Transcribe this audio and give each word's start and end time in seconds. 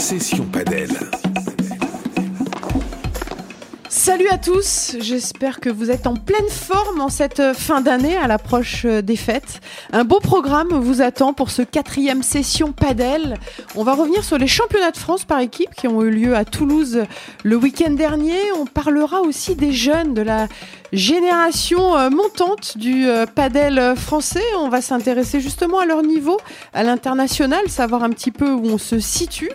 Session 0.00 0.44
Padel. 0.44 0.90
Salut 3.88 4.28
à 4.28 4.38
tous, 4.38 4.96
j'espère 5.00 5.58
que 5.58 5.68
vous 5.68 5.90
êtes 5.90 6.06
en 6.06 6.14
pleine 6.14 6.48
forme 6.48 7.00
en 7.00 7.08
cette 7.08 7.52
fin 7.54 7.80
d'année 7.80 8.16
à 8.16 8.28
l'approche 8.28 8.86
des 8.86 9.16
fêtes. 9.16 9.60
Un 9.92 10.04
beau 10.04 10.20
programme 10.20 10.68
vous 10.68 11.02
attend 11.02 11.32
pour 11.32 11.50
ce 11.50 11.62
quatrième 11.62 12.22
session 12.22 12.72
Padel. 12.72 13.34
On 13.74 13.82
va 13.82 13.94
revenir 13.94 14.22
sur 14.22 14.38
les 14.38 14.46
championnats 14.46 14.92
de 14.92 14.96
France 14.96 15.24
par 15.24 15.40
équipe 15.40 15.74
qui 15.74 15.88
ont 15.88 16.02
eu 16.02 16.10
lieu 16.10 16.36
à 16.36 16.44
Toulouse 16.44 17.02
le 17.42 17.56
week-end 17.56 17.90
dernier. 17.90 18.38
On 18.58 18.66
parlera 18.66 19.20
aussi 19.20 19.56
des 19.56 19.72
jeunes, 19.72 20.14
de 20.14 20.22
la 20.22 20.46
génération 20.92 21.96
euh, 21.96 22.10
montante 22.10 22.78
du 22.78 23.06
euh, 23.06 23.26
padel 23.26 23.94
français. 23.96 24.42
On 24.58 24.68
va 24.68 24.80
s'intéresser 24.80 25.40
justement 25.40 25.78
à 25.78 25.86
leur 25.86 26.02
niveau 26.02 26.38
à 26.72 26.82
l'international, 26.82 27.68
savoir 27.68 28.02
un 28.02 28.10
petit 28.10 28.30
peu 28.30 28.50
où 28.50 28.66
on 28.66 28.78
se 28.78 28.98
situe. 28.98 29.50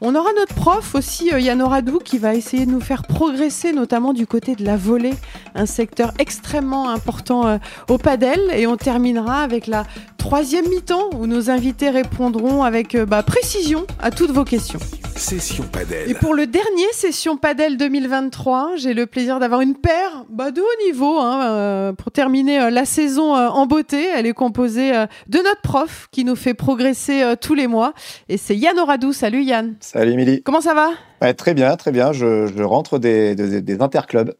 On 0.00 0.14
aura 0.14 0.30
notre 0.38 0.54
prof 0.54 0.94
aussi, 0.94 1.32
euh, 1.32 1.40
Yann 1.40 1.62
Oradou, 1.62 1.98
qui 1.98 2.18
va 2.18 2.34
essayer 2.34 2.66
de 2.66 2.70
nous 2.70 2.80
faire 2.80 3.02
progresser, 3.02 3.72
notamment 3.72 4.12
du 4.12 4.26
côté 4.26 4.54
de 4.54 4.64
la 4.64 4.76
volée, 4.76 5.14
un 5.54 5.66
secteur 5.66 6.12
extrêmement 6.18 6.90
important 6.90 7.58
au 7.88 7.98
padel. 7.98 8.40
Et 8.54 8.66
on 8.66 8.76
terminera 8.76 9.42
avec 9.42 9.66
la 9.66 9.84
troisième 10.24 10.66
mi-temps 10.70 11.10
où 11.18 11.26
nos 11.26 11.50
invités 11.50 11.90
répondront 11.90 12.62
avec 12.62 12.96
bah, 12.96 13.22
précision 13.22 13.86
à 14.00 14.10
toutes 14.10 14.30
vos 14.30 14.44
questions. 14.44 14.78
Session 15.16 15.64
Padel. 15.70 16.10
Et 16.10 16.14
pour 16.14 16.32
le 16.32 16.46
dernier 16.46 16.86
Session 16.92 17.36
Padel 17.36 17.76
2023, 17.76 18.76
j'ai 18.76 18.94
le 18.94 19.04
plaisir 19.04 19.38
d'avoir 19.38 19.60
une 19.60 19.74
paire 19.74 20.24
bah, 20.30 20.50
de 20.50 20.62
haut 20.62 20.86
niveau 20.86 21.18
hein, 21.18 21.50
euh, 21.50 21.92
pour 21.92 22.10
terminer 22.10 22.58
euh, 22.58 22.70
la 22.70 22.86
saison 22.86 23.36
euh, 23.36 23.48
en 23.48 23.66
beauté. 23.66 24.08
Elle 24.16 24.24
est 24.24 24.32
composée 24.32 24.92
de 25.28 25.38
notre 25.40 25.60
prof 25.60 26.08
qui 26.10 26.24
nous 26.24 26.36
fait 26.36 26.54
progresser 26.54 27.34
tous 27.38 27.54
les 27.54 27.66
mois. 27.66 27.92
Et 28.30 28.38
c'est 28.38 28.56
Yann 28.56 28.78
Oradou. 28.78 29.12
Salut 29.12 29.42
Yann. 29.42 29.76
Salut 29.80 30.12
Émilie. 30.12 30.42
Comment 30.42 30.62
ça 30.62 30.72
va? 30.72 31.34
Très 31.34 31.52
bien, 31.52 31.76
très 31.76 31.92
bien. 31.92 32.12
Je, 32.12 32.62
rentre 32.62 32.98
des, 32.98 33.34
des, 33.34 33.60
des 33.60 33.82
interclubs 33.82 34.32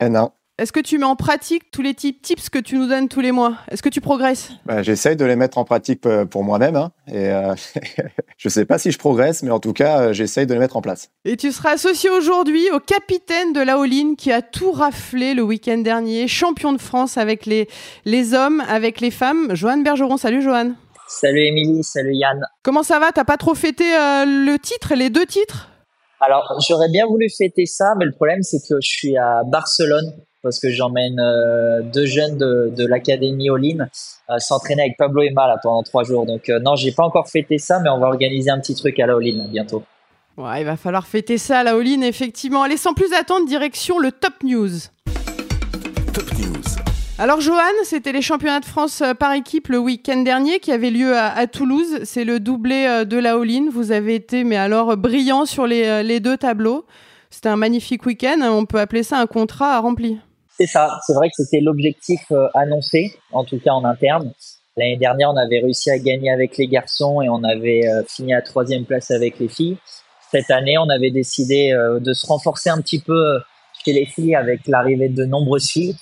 N1. 0.00 0.30
Est-ce 0.58 0.72
que 0.72 0.80
tu 0.80 0.98
mets 0.98 1.04
en 1.04 1.14
pratique 1.14 1.70
tous 1.70 1.82
les 1.82 1.94
tips 1.94 2.50
que 2.50 2.58
tu 2.58 2.78
nous 2.78 2.88
donnes 2.88 3.08
tous 3.08 3.20
les 3.20 3.30
mois? 3.30 3.58
Est-ce 3.70 3.80
que 3.80 3.88
tu 3.88 4.00
progresses? 4.00 4.50
Bah, 4.66 4.82
J'essaye 4.82 5.14
de 5.14 5.24
les 5.24 5.36
mettre 5.36 5.56
en 5.56 5.64
pratique 5.64 6.04
euh, 6.04 6.24
pour 6.24 6.42
moi-même. 6.42 6.74
Hein, 6.74 6.90
et 7.06 7.28
euh, 7.28 7.54
je 8.36 8.48
ne 8.48 8.50
sais 8.50 8.64
pas 8.64 8.76
si 8.76 8.90
je 8.90 8.98
progresse, 8.98 9.44
mais 9.44 9.52
en 9.52 9.60
tout 9.60 9.72
cas, 9.72 10.00
euh, 10.00 10.12
j'essaye 10.12 10.48
de 10.48 10.54
les 10.54 10.58
mettre 10.58 10.76
en 10.76 10.82
place. 10.82 11.10
Et 11.24 11.36
tu 11.36 11.52
seras 11.52 11.74
associé 11.74 12.10
aujourd'hui 12.10 12.68
au 12.72 12.80
capitaine 12.80 13.52
de 13.52 13.60
la 13.60 13.74
all 13.74 14.16
qui 14.16 14.32
a 14.32 14.42
tout 14.42 14.72
raflé 14.72 15.32
le 15.32 15.42
week-end 15.42 15.78
dernier, 15.78 16.26
champion 16.26 16.72
de 16.72 16.80
France 16.80 17.18
avec 17.18 17.46
les, 17.46 17.68
les 18.04 18.34
hommes, 18.34 18.60
avec 18.68 19.00
les 19.00 19.12
femmes. 19.12 19.54
Joanne 19.54 19.84
Bergeron, 19.84 20.16
salut 20.16 20.42
Joanne. 20.42 20.74
Salut 21.06 21.42
Émilie, 21.42 21.84
salut 21.84 22.16
Yann. 22.16 22.44
Comment 22.64 22.82
ça 22.82 22.98
va? 22.98 23.12
T'as 23.12 23.24
pas 23.24 23.36
trop 23.36 23.54
fêté 23.54 23.84
le 23.84 24.56
titre, 24.56 24.94
les 24.96 25.08
deux 25.08 25.24
titres? 25.24 25.68
Alors, 26.20 26.52
j'aurais 26.68 26.90
bien 26.90 27.06
voulu 27.06 27.28
fêter 27.30 27.64
ça, 27.64 27.94
mais 27.96 28.04
le 28.04 28.12
problème, 28.12 28.42
c'est 28.42 28.58
que 28.58 28.74
je 28.82 28.88
suis 28.88 29.16
à 29.16 29.42
Barcelone 29.46 30.12
parce 30.42 30.60
que 30.60 30.70
j'emmène 30.70 31.18
euh, 31.20 31.82
deux 31.82 32.06
jeunes 32.06 32.38
de, 32.38 32.72
de 32.74 32.86
l'académie 32.86 33.50
All-In 33.50 33.86
euh, 34.30 34.38
s'entraîner 34.38 34.82
avec 34.82 34.96
Pablo 34.96 35.22
Emma 35.22 35.46
là, 35.48 35.58
pendant 35.62 35.82
trois 35.82 36.04
jours. 36.04 36.26
Donc 36.26 36.48
euh, 36.48 36.60
non, 36.60 36.76
j'ai 36.76 36.92
pas 36.92 37.04
encore 37.04 37.28
fêté 37.28 37.58
ça, 37.58 37.80
mais 37.80 37.90
on 37.90 37.98
va 37.98 38.06
organiser 38.06 38.50
un 38.50 38.60
petit 38.60 38.74
truc 38.74 38.98
à 39.00 39.06
la 39.06 39.14
All-In 39.14 39.46
bientôt. 39.48 39.82
Ouais, 40.36 40.60
il 40.60 40.64
va 40.64 40.76
falloir 40.76 41.06
fêter 41.06 41.36
ça 41.36 41.60
à 41.60 41.62
la 41.64 41.72
All-In, 41.72 42.02
effectivement. 42.02 42.62
Allez, 42.62 42.76
sans 42.76 42.94
plus 42.94 43.12
attendre, 43.12 43.46
direction 43.46 43.98
le 43.98 44.12
Top 44.12 44.34
News. 44.44 44.70
Top 46.14 46.32
News. 46.38 46.62
Alors 47.18 47.40
Johan, 47.40 47.58
c'était 47.82 48.12
les 48.12 48.22
championnats 48.22 48.60
de 48.60 48.64
France 48.64 49.02
par 49.18 49.32
équipe 49.32 49.66
le 49.66 49.78
week-end 49.78 50.22
dernier 50.22 50.60
qui 50.60 50.70
avait 50.70 50.90
lieu 50.90 51.16
à, 51.16 51.44
Toulouse. 51.48 51.98
C'est 52.04 52.22
le 52.22 52.38
doublé 52.38 53.04
de 53.04 53.16
la 53.18 53.32
All-In. 53.32 53.66
Vous 53.72 53.90
avez 53.90 54.14
été, 54.14 54.44
mais 54.44 54.56
alors, 54.56 54.96
brillant 54.96 55.44
sur 55.44 55.66
les, 55.66 56.04
les 56.04 56.20
deux 56.20 56.36
tableaux. 56.36 56.84
C'était 57.30 57.48
un 57.48 57.56
magnifique 57.56 58.06
week-end. 58.06 58.38
On 58.42 58.66
peut 58.66 58.78
appeler 58.78 59.02
ça 59.02 59.18
un 59.18 59.26
contrat 59.26 59.74
à 59.74 59.80
remplir. 59.80 60.18
C'est 60.58 60.66
ça. 60.66 60.98
C'est 61.06 61.14
vrai 61.14 61.28
que 61.28 61.34
c'était 61.36 61.60
l'objectif 61.60 62.20
euh, 62.32 62.48
annoncé, 62.54 63.14
en 63.32 63.44
tout 63.44 63.60
cas 63.60 63.70
en 63.70 63.84
interne. 63.84 64.32
L'année 64.76 64.96
dernière, 64.96 65.30
on 65.30 65.36
avait 65.36 65.60
réussi 65.60 65.90
à 65.90 65.98
gagner 65.98 66.30
avec 66.30 66.56
les 66.56 66.66
garçons 66.66 67.22
et 67.22 67.28
on 67.28 67.44
avait 67.44 67.86
euh, 67.86 68.02
fini 68.08 68.34
à 68.34 68.42
troisième 68.42 68.84
place 68.84 69.10
avec 69.12 69.38
les 69.38 69.48
filles. 69.48 69.76
Cette 70.32 70.50
année, 70.50 70.76
on 70.76 70.88
avait 70.88 71.10
décidé 71.10 71.72
euh, 71.72 72.00
de 72.00 72.12
se 72.12 72.26
renforcer 72.26 72.70
un 72.70 72.80
petit 72.80 72.98
peu 72.98 73.38
chez 73.84 73.92
les 73.92 74.06
filles 74.06 74.34
avec 74.34 74.66
l'arrivée 74.66 75.08
de 75.08 75.24
nombreuses 75.24 75.68
filles 75.68 75.96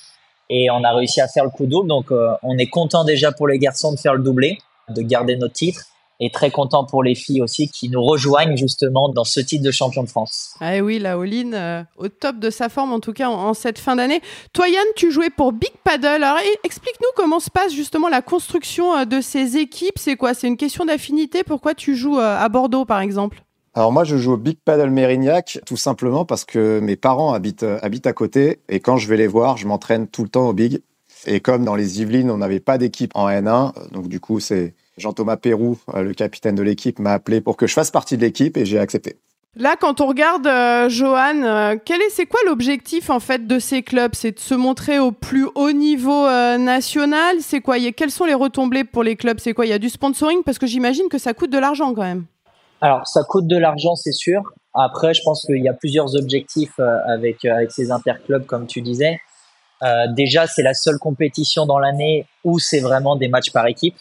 et 0.48 0.70
on 0.70 0.82
a 0.84 0.94
réussi 0.94 1.20
à 1.20 1.28
faire 1.28 1.44
le 1.44 1.50
coup 1.50 1.66
double. 1.66 1.88
Donc, 1.88 2.10
on 2.42 2.56
est 2.56 2.68
content 2.68 3.04
déjà 3.04 3.32
pour 3.32 3.48
les 3.48 3.58
garçons 3.58 3.92
de 3.92 3.98
faire 3.98 4.14
le 4.14 4.22
doublé, 4.22 4.58
de 4.88 5.02
garder 5.02 5.36
notre 5.36 5.54
titre 5.54 5.82
et 6.20 6.30
très 6.30 6.50
content 6.50 6.84
pour 6.84 7.02
les 7.02 7.14
filles 7.14 7.42
aussi 7.42 7.68
qui 7.68 7.88
nous 7.88 8.02
rejoignent 8.02 8.56
justement 8.56 9.08
dans 9.08 9.24
ce 9.24 9.40
titre 9.40 9.64
de 9.64 9.70
champion 9.70 10.02
de 10.02 10.08
France. 10.08 10.54
Ah 10.60 10.78
oui, 10.78 10.98
la 10.98 11.18
Oline 11.18 11.54
euh, 11.54 11.82
au 11.96 12.08
top 12.08 12.38
de 12.38 12.50
sa 12.50 12.68
forme 12.68 12.92
en 12.92 13.00
tout 13.00 13.12
cas 13.12 13.28
en, 13.28 13.54
cette 13.54 13.78
fin 13.78 13.96
d'année. 13.96 14.20
Toi 14.52 14.68
Yann, 14.68 14.86
tu 14.96 15.10
jouais 15.10 15.30
pour 15.30 15.52
Big 15.52 15.72
Paddle. 15.84 16.22
Alors 16.24 16.38
explique-nous 16.64 17.08
comment 17.16 17.40
se 17.40 17.50
passe 17.50 17.72
justement 17.72 18.08
la 18.08 18.22
construction 18.22 18.96
euh, 18.96 19.04
de 19.04 19.20
ces 19.20 19.56
équipes. 19.56 19.98
C'est 19.98 20.16
quoi? 20.16 20.34
C'est 20.34 20.48
une 20.48 20.56
question 20.56 20.84
d'affinité? 20.84 21.44
Pourquoi 21.44 21.74
tu 21.74 21.96
joues 21.96 22.18
euh, 22.18 22.38
à 22.38 22.48
Bordeaux 22.48 22.84
par 22.84 23.00
exemple? 23.00 23.42
Alors 23.74 23.92
moi, 23.92 24.04
je 24.04 24.16
joue 24.16 24.32
au 24.32 24.36
Big 24.38 24.56
Paddle 24.64 24.88
Mérignac 24.88 25.58
tout 25.66 25.76
simplement 25.76 26.24
parce 26.24 26.46
que 26.46 26.80
mes 26.80 26.96
parents 26.96 27.34
habitent, 27.34 27.66
habitent 27.82 28.06
à 28.06 28.14
côté 28.14 28.60
et 28.70 28.80
quand 28.80 28.96
je 28.96 29.06
vais 29.06 29.18
les 29.18 29.26
voir, 29.26 29.58
je 29.58 29.66
m'entraîne 29.66 30.08
tout 30.08 30.22
le 30.22 30.30
temps 30.30 30.48
au 30.48 30.54
Big. 30.54 30.80
Et 31.26 31.40
comme 31.40 31.64
dans 31.64 31.74
les 31.74 32.00
Yvelines, 32.00 32.30
on 32.30 32.38
n'avait 32.38 32.60
pas 32.60 32.78
d'équipe 32.78 33.10
en 33.14 33.28
N1, 33.28 33.90
donc 33.90 34.08
du 34.08 34.20
coup, 34.20 34.40
c'est 34.40 34.74
Jean-Thomas 34.96 35.36
Pérou, 35.36 35.78
euh, 35.94 36.02
le 36.02 36.14
capitaine 36.14 36.54
de 36.54 36.62
l'équipe, 36.62 36.98
m'a 36.98 37.12
appelé 37.12 37.40
pour 37.40 37.56
que 37.56 37.66
je 37.66 37.74
fasse 37.74 37.90
partie 37.90 38.16
de 38.16 38.22
l'équipe 38.22 38.56
et 38.56 38.64
j'ai 38.64 38.78
accepté. 38.78 39.16
Là, 39.54 39.76
quand 39.78 40.00
on 40.02 40.06
regarde 40.06 40.46
euh, 40.46 40.88
Johan, 40.90 41.42
euh, 41.42 41.76
quel 41.82 42.02
est, 42.02 42.10
c'est 42.10 42.26
quoi 42.26 42.40
l'objectif 42.46 43.08
en 43.08 43.20
fait 43.20 43.46
de 43.46 43.58
ces 43.58 43.82
clubs? 43.82 44.14
C'est 44.14 44.32
de 44.32 44.38
se 44.38 44.54
montrer 44.54 44.98
au 44.98 45.12
plus 45.12 45.46
haut 45.54 45.72
niveau 45.72 46.26
national? 46.58 47.36
C'est 47.40 47.60
quoi? 47.60 47.76
Quelles 47.92 48.10
sont 48.10 48.26
les 48.26 48.34
retombées 48.34 48.84
pour 48.84 49.02
les 49.02 49.16
clubs? 49.16 49.38
C'est 49.38 49.54
quoi? 49.54 49.64
Il 49.64 49.70
y 49.70 49.74
a 49.74 49.78
du 49.78 49.88
sponsoring? 49.88 50.42
Parce 50.42 50.58
que 50.58 50.66
j'imagine 50.66 51.08
que 51.08 51.18
ça 51.18 51.32
coûte 51.32 51.50
de 51.50 51.58
l'argent 51.58 51.94
quand 51.94 52.02
même. 52.02 52.26
Alors, 52.82 53.06
ça 53.08 53.22
coûte 53.24 53.46
de 53.46 53.56
l'argent, 53.56 53.94
c'est 53.94 54.12
sûr. 54.12 54.42
Après, 54.74 55.14
je 55.14 55.22
pense 55.24 55.46
qu'il 55.46 55.62
y 55.62 55.68
a 55.68 55.72
plusieurs 55.72 56.14
objectifs 56.16 56.78
avec 57.08 57.46
avec 57.46 57.70
ces 57.70 57.90
interclubs, 57.90 58.44
comme 58.44 58.66
tu 58.66 58.82
disais. 58.82 59.18
déjà, 60.14 60.46
c'est 60.46 60.62
la 60.62 60.74
seule 60.74 60.98
compétition 60.98 61.64
dans 61.64 61.78
l'année 61.78 62.26
où 62.44 62.58
c'est 62.58 62.80
vraiment 62.80 63.16
des 63.16 63.28
matchs 63.28 63.52
par 63.52 63.66
équipe. 63.66 63.96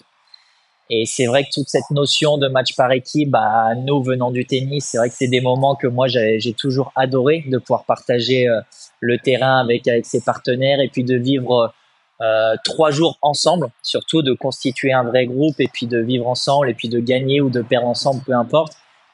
Et 0.90 1.06
c'est 1.06 1.26
vrai 1.26 1.44
que 1.44 1.50
toute 1.52 1.68
cette 1.68 1.90
notion 1.90 2.38
de 2.38 2.48
match 2.48 2.76
par 2.76 2.92
équipe, 2.92 3.32
bah, 3.32 3.70
nous 3.76 4.04
venant 4.04 4.30
du 4.30 4.46
tennis, 4.46 4.90
c'est 4.92 4.98
vrai 4.98 5.10
que 5.10 5.16
c'est 5.16 5.28
des 5.28 5.42
moments 5.42 5.76
que 5.76 5.88
moi 5.88 6.08
j'ai 6.08 6.54
toujours 6.54 6.92
adoré 6.96 7.44
de 7.48 7.58
pouvoir 7.58 7.86
partager 7.86 8.48
euh, 8.48 8.62
le 9.00 9.18
terrain 9.18 9.60
avec 9.60 9.88
avec 9.88 10.06
ses 10.06 10.22
partenaires 10.22 10.80
et 10.80 10.90
puis 10.90 11.04
de 11.04 11.16
vivre 11.16 11.74
euh, 12.22 12.56
trois 12.64 12.92
jours 12.92 13.18
ensemble, 13.22 13.68
surtout 13.82 14.22
de 14.22 14.34
constituer 14.34 14.94
un 14.94 15.04
vrai 15.04 15.26
groupe 15.26 15.60
et 15.60 15.68
puis 15.68 15.88
de 15.88 15.98
vivre 15.98 16.28
ensemble 16.28 16.70
et 16.70 16.74
puis 16.74 16.88
de 16.88 17.00
gagner 17.00 17.42
ou 17.42 17.50
de 17.50 17.62
perdre 17.62 17.88
ensemble, 17.88 18.22
peu 18.24 18.34
importe. 18.34 18.74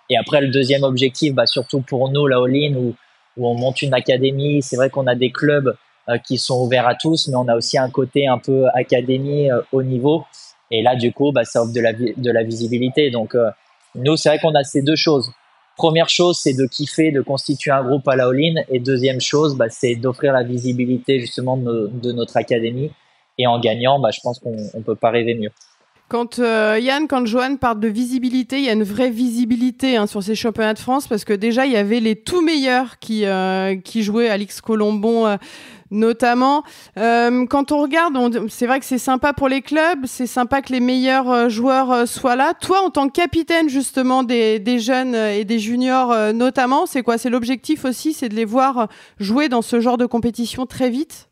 Et 0.09 0.17
après 0.17 0.41
le 0.41 0.49
deuxième 0.49 0.83
objectif, 0.83 1.33
bah, 1.33 1.45
surtout 1.45 1.81
pour 1.81 2.09
nous 2.09 2.27
la 2.27 2.37
All-in 2.37 2.75
où, 2.75 2.95
où 3.37 3.47
on 3.47 3.55
monte 3.55 3.81
une 3.81 3.93
académie, 3.93 4.61
c'est 4.61 4.75
vrai 4.75 4.89
qu'on 4.89 5.07
a 5.07 5.15
des 5.15 5.31
clubs 5.31 5.73
euh, 6.09 6.17
qui 6.17 6.37
sont 6.37 6.61
ouverts 6.61 6.87
à 6.87 6.95
tous, 6.95 7.27
mais 7.27 7.35
on 7.35 7.47
a 7.47 7.55
aussi 7.55 7.77
un 7.77 7.89
côté 7.89 8.27
un 8.27 8.37
peu 8.37 8.65
académie 8.73 9.49
euh, 9.49 9.61
haut 9.71 9.83
niveau 9.83 10.25
et 10.71 10.81
là, 10.81 10.95
du 10.95 11.11
coup, 11.11 11.31
bah, 11.31 11.43
ça 11.43 11.61
offre 11.61 11.73
de 11.73 12.31
la, 12.31 12.43
visibilité. 12.43 13.11
Donc, 13.11 13.35
euh, 13.35 13.49
nous, 13.95 14.15
c'est 14.15 14.29
vrai 14.29 14.39
qu'on 14.39 14.55
a 14.55 14.63
ces 14.63 14.81
deux 14.81 14.95
choses. 14.95 15.31
Première 15.77 16.09
chose, 16.09 16.39
c'est 16.41 16.53
de 16.53 16.65
kiffer, 16.65 17.11
de 17.11 17.21
constituer 17.21 17.71
un 17.71 17.83
groupe 17.83 18.07
à 18.07 18.15
la 18.15 18.27
all-in. 18.27 18.61
Et 18.69 18.79
deuxième 18.79 19.19
chose, 19.19 19.55
bah, 19.55 19.69
c'est 19.69 19.95
d'offrir 19.95 20.33
la 20.33 20.43
visibilité 20.43 21.19
justement 21.19 21.57
de, 21.57 22.11
notre 22.13 22.37
académie. 22.37 22.91
Et 23.37 23.47
en 23.47 23.59
gagnant, 23.59 23.99
bah, 23.99 24.11
je 24.11 24.21
pense 24.21 24.39
qu'on 24.39 24.55
ne 24.55 24.83
peut 24.83 24.95
pas 24.95 25.09
rêver 25.09 25.35
mieux. 25.35 25.51
Quand 26.11 26.39
euh, 26.39 26.77
Yann, 26.77 27.07
quand 27.07 27.25
Joanne 27.25 27.57
parle 27.57 27.79
de 27.79 27.87
visibilité, 27.87 28.57
il 28.57 28.65
y 28.65 28.69
a 28.69 28.73
une 28.73 28.83
vraie 28.83 29.09
visibilité 29.09 29.95
hein, 29.95 30.07
sur 30.07 30.21
ces 30.21 30.35
championnats 30.35 30.73
de 30.73 30.79
France 30.79 31.07
parce 31.07 31.23
que 31.23 31.31
déjà 31.31 31.65
il 31.65 31.71
y 31.71 31.77
avait 31.77 32.01
les 32.01 32.17
tout 32.17 32.41
meilleurs 32.41 32.99
qui 32.99 33.25
euh, 33.25 33.77
qui 33.77 34.03
jouaient, 34.03 34.27
Alix 34.27 34.59
Colombon 34.59 35.37
notamment. 35.89 36.63
Euh, 36.97 37.45
quand 37.45 37.71
on 37.71 37.81
regarde, 37.81 38.47
c'est 38.49 38.67
vrai 38.67 38.81
que 38.81 38.85
c'est 38.85 38.97
sympa 38.97 39.31
pour 39.31 39.47
les 39.47 39.61
clubs, 39.61 40.05
c'est 40.05 40.27
sympa 40.27 40.61
que 40.61 40.73
les 40.73 40.81
meilleurs 40.81 41.29
euh, 41.29 41.47
joueurs 41.47 41.91
euh, 41.91 42.05
soient 42.05 42.35
là. 42.35 42.53
Toi, 42.59 42.81
en 42.81 42.89
tant 42.89 43.07
que 43.07 43.13
capitaine 43.13 43.69
justement 43.69 44.23
des, 44.23 44.59
des 44.59 44.79
jeunes 44.79 45.15
et 45.15 45.45
des 45.45 45.59
juniors 45.59 46.13
notamment, 46.33 46.87
c'est 46.87 47.03
quoi? 47.03 47.17
C'est 47.17 47.29
l'objectif 47.29 47.85
aussi, 47.85 48.11
c'est 48.11 48.27
de 48.27 48.35
les 48.35 48.43
voir 48.43 48.89
jouer 49.17 49.47
dans 49.47 49.61
ce 49.61 49.79
genre 49.79 49.97
de 49.97 50.05
compétition 50.05 50.65
très 50.65 50.89
vite? 50.89 51.29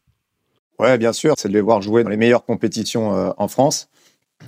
Ouais, 0.77 0.97
bien 0.97 1.11
sûr, 1.11 1.33
c'est 1.37 1.49
de 1.49 1.53
les 1.53 1.59
voir 1.59 1.81
jouer 1.81 2.05
dans 2.05 2.09
les 2.09 2.15
meilleures 2.15 2.45
compétitions 2.45 3.33
en 3.37 3.47
France. 3.49 3.89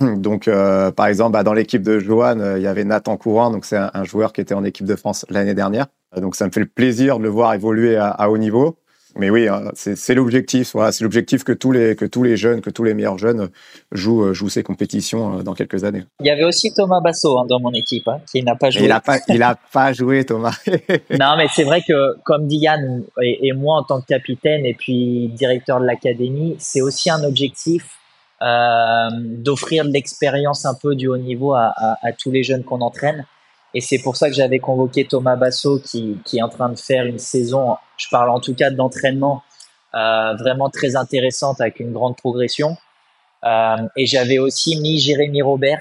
Donc, 0.00 0.50
par 0.96 1.06
exemple, 1.06 1.32
bah, 1.32 1.42
dans 1.42 1.52
l'équipe 1.52 1.82
de 1.82 1.98
Johan, 1.98 2.56
il 2.56 2.62
y 2.62 2.66
avait 2.66 2.84
Nathan 2.84 3.16
Courant, 3.16 3.50
donc 3.50 3.64
c'est 3.64 3.76
un, 3.76 4.04
joueur 4.04 4.32
qui 4.32 4.40
était 4.40 4.54
en 4.54 4.64
équipe 4.64 4.86
de 4.86 4.96
France 4.96 5.26
l'année 5.28 5.54
dernière. 5.54 5.86
Donc, 6.16 6.34
ça 6.34 6.46
me 6.46 6.50
fait 6.50 6.60
le 6.60 6.66
plaisir 6.66 7.18
de 7.18 7.22
le 7.22 7.28
voir 7.28 7.54
évoluer 7.54 7.96
à 7.96 8.30
haut 8.30 8.38
niveau. 8.38 8.76
mais 9.16 9.30
oui, 9.30 9.48
hein, 9.48 9.70
c'est 9.74 10.14
l'objectif. 10.14 10.72
Voilà, 10.72 10.92
c'est 10.92 11.04
l'objectif 11.04 11.44
que 11.44 11.52
tous 11.52 11.72
les 11.72 11.96
que 11.96 12.04
tous 12.04 12.22
les 12.22 12.36
jeunes, 12.36 12.60
que 12.60 12.70
tous 12.70 12.84
les 12.84 12.94
meilleurs 12.94 13.18
jeunes 13.18 13.50
jouent 13.90 14.24
euh, 14.24 14.34
jouent 14.34 14.48
ces 14.48 14.62
compétitions 14.62 15.38
euh, 15.38 15.42
dans 15.42 15.54
quelques 15.54 15.84
années. 15.84 16.04
Il 16.20 16.26
y 16.26 16.30
avait 16.30 16.44
aussi 16.44 16.72
Thomas 16.72 17.00
Basso 17.00 17.38
hein, 17.38 17.46
dans 17.48 17.60
mon 17.60 17.72
équipe, 17.72 18.08
hein, 18.08 18.20
qui 18.30 18.42
n'a 18.42 18.56
pas 18.56 18.70
joué. 18.70 18.84
il 18.84 18.92
a 18.92 19.00
pas 19.00 19.18
il 19.28 19.42
a 19.42 19.56
pas 19.72 19.92
joué 19.92 20.24
Thomas. 20.24 20.56
non, 20.66 21.36
mais 21.36 21.46
c'est 21.54 21.64
vrai 21.64 21.82
que 21.86 22.18
comme 22.24 22.46
Diane 22.46 23.04
et, 23.20 23.48
et, 23.48 23.52
moi 23.52 23.78
en 23.78 23.82
tant 23.82 24.00
que 24.00 24.06
capitaine 24.06 24.64
et 24.64 24.74
puis 24.74 25.28
directeur 25.28 25.80
de 25.80 25.86
l'académie, 25.86 26.56
c'est 26.58 26.80
aussi 26.80 27.10
un 27.10 27.22
objectif 27.24 27.98
euh, 28.42 29.08
d'offrir 29.12 29.84
l'expérience 29.84 30.64
un 30.64 30.74
peu 30.74 30.96
du 30.96 31.06
haut 31.06 31.16
niveau 31.16 31.54
à, 31.54 31.72
tous 32.18 32.32
les 32.32 32.42
jeunes 32.42 32.64
qu'on 32.64 32.80
entraîne. 32.80 33.24
Et 33.74 33.80
c'est 33.80 34.00
pour 34.00 34.16
ça 34.16 34.28
que 34.28 34.34
j'avais 34.34 34.58
convoqué 34.58 35.04
Thomas 35.04 35.36
Basso 35.36 35.78
qui, 35.78 36.18
est 36.32 36.42
en 36.42 36.48
train 36.48 36.68
de 36.68 36.78
faire 36.78 37.06
une 37.06 37.20
saison, 37.20 37.76
je 37.96 38.06
parle 38.10 38.30
en 38.30 38.40
tout 38.40 38.54
cas 38.54 38.70
d'entraînement, 38.70 39.42
euh, 39.94 40.34
vraiment 40.34 40.70
très 40.70 40.96
intéressante 40.96 41.60
avec 41.60 41.78
une 41.78 41.92
grande 41.92 42.16
progression. 42.16 42.76
Euh, 43.44 43.76
et 43.96 44.06
j'avais 44.06 44.38
aussi 44.38 44.76
mis 44.80 44.98
Jérémy 44.98 45.42
Robert, 45.42 45.80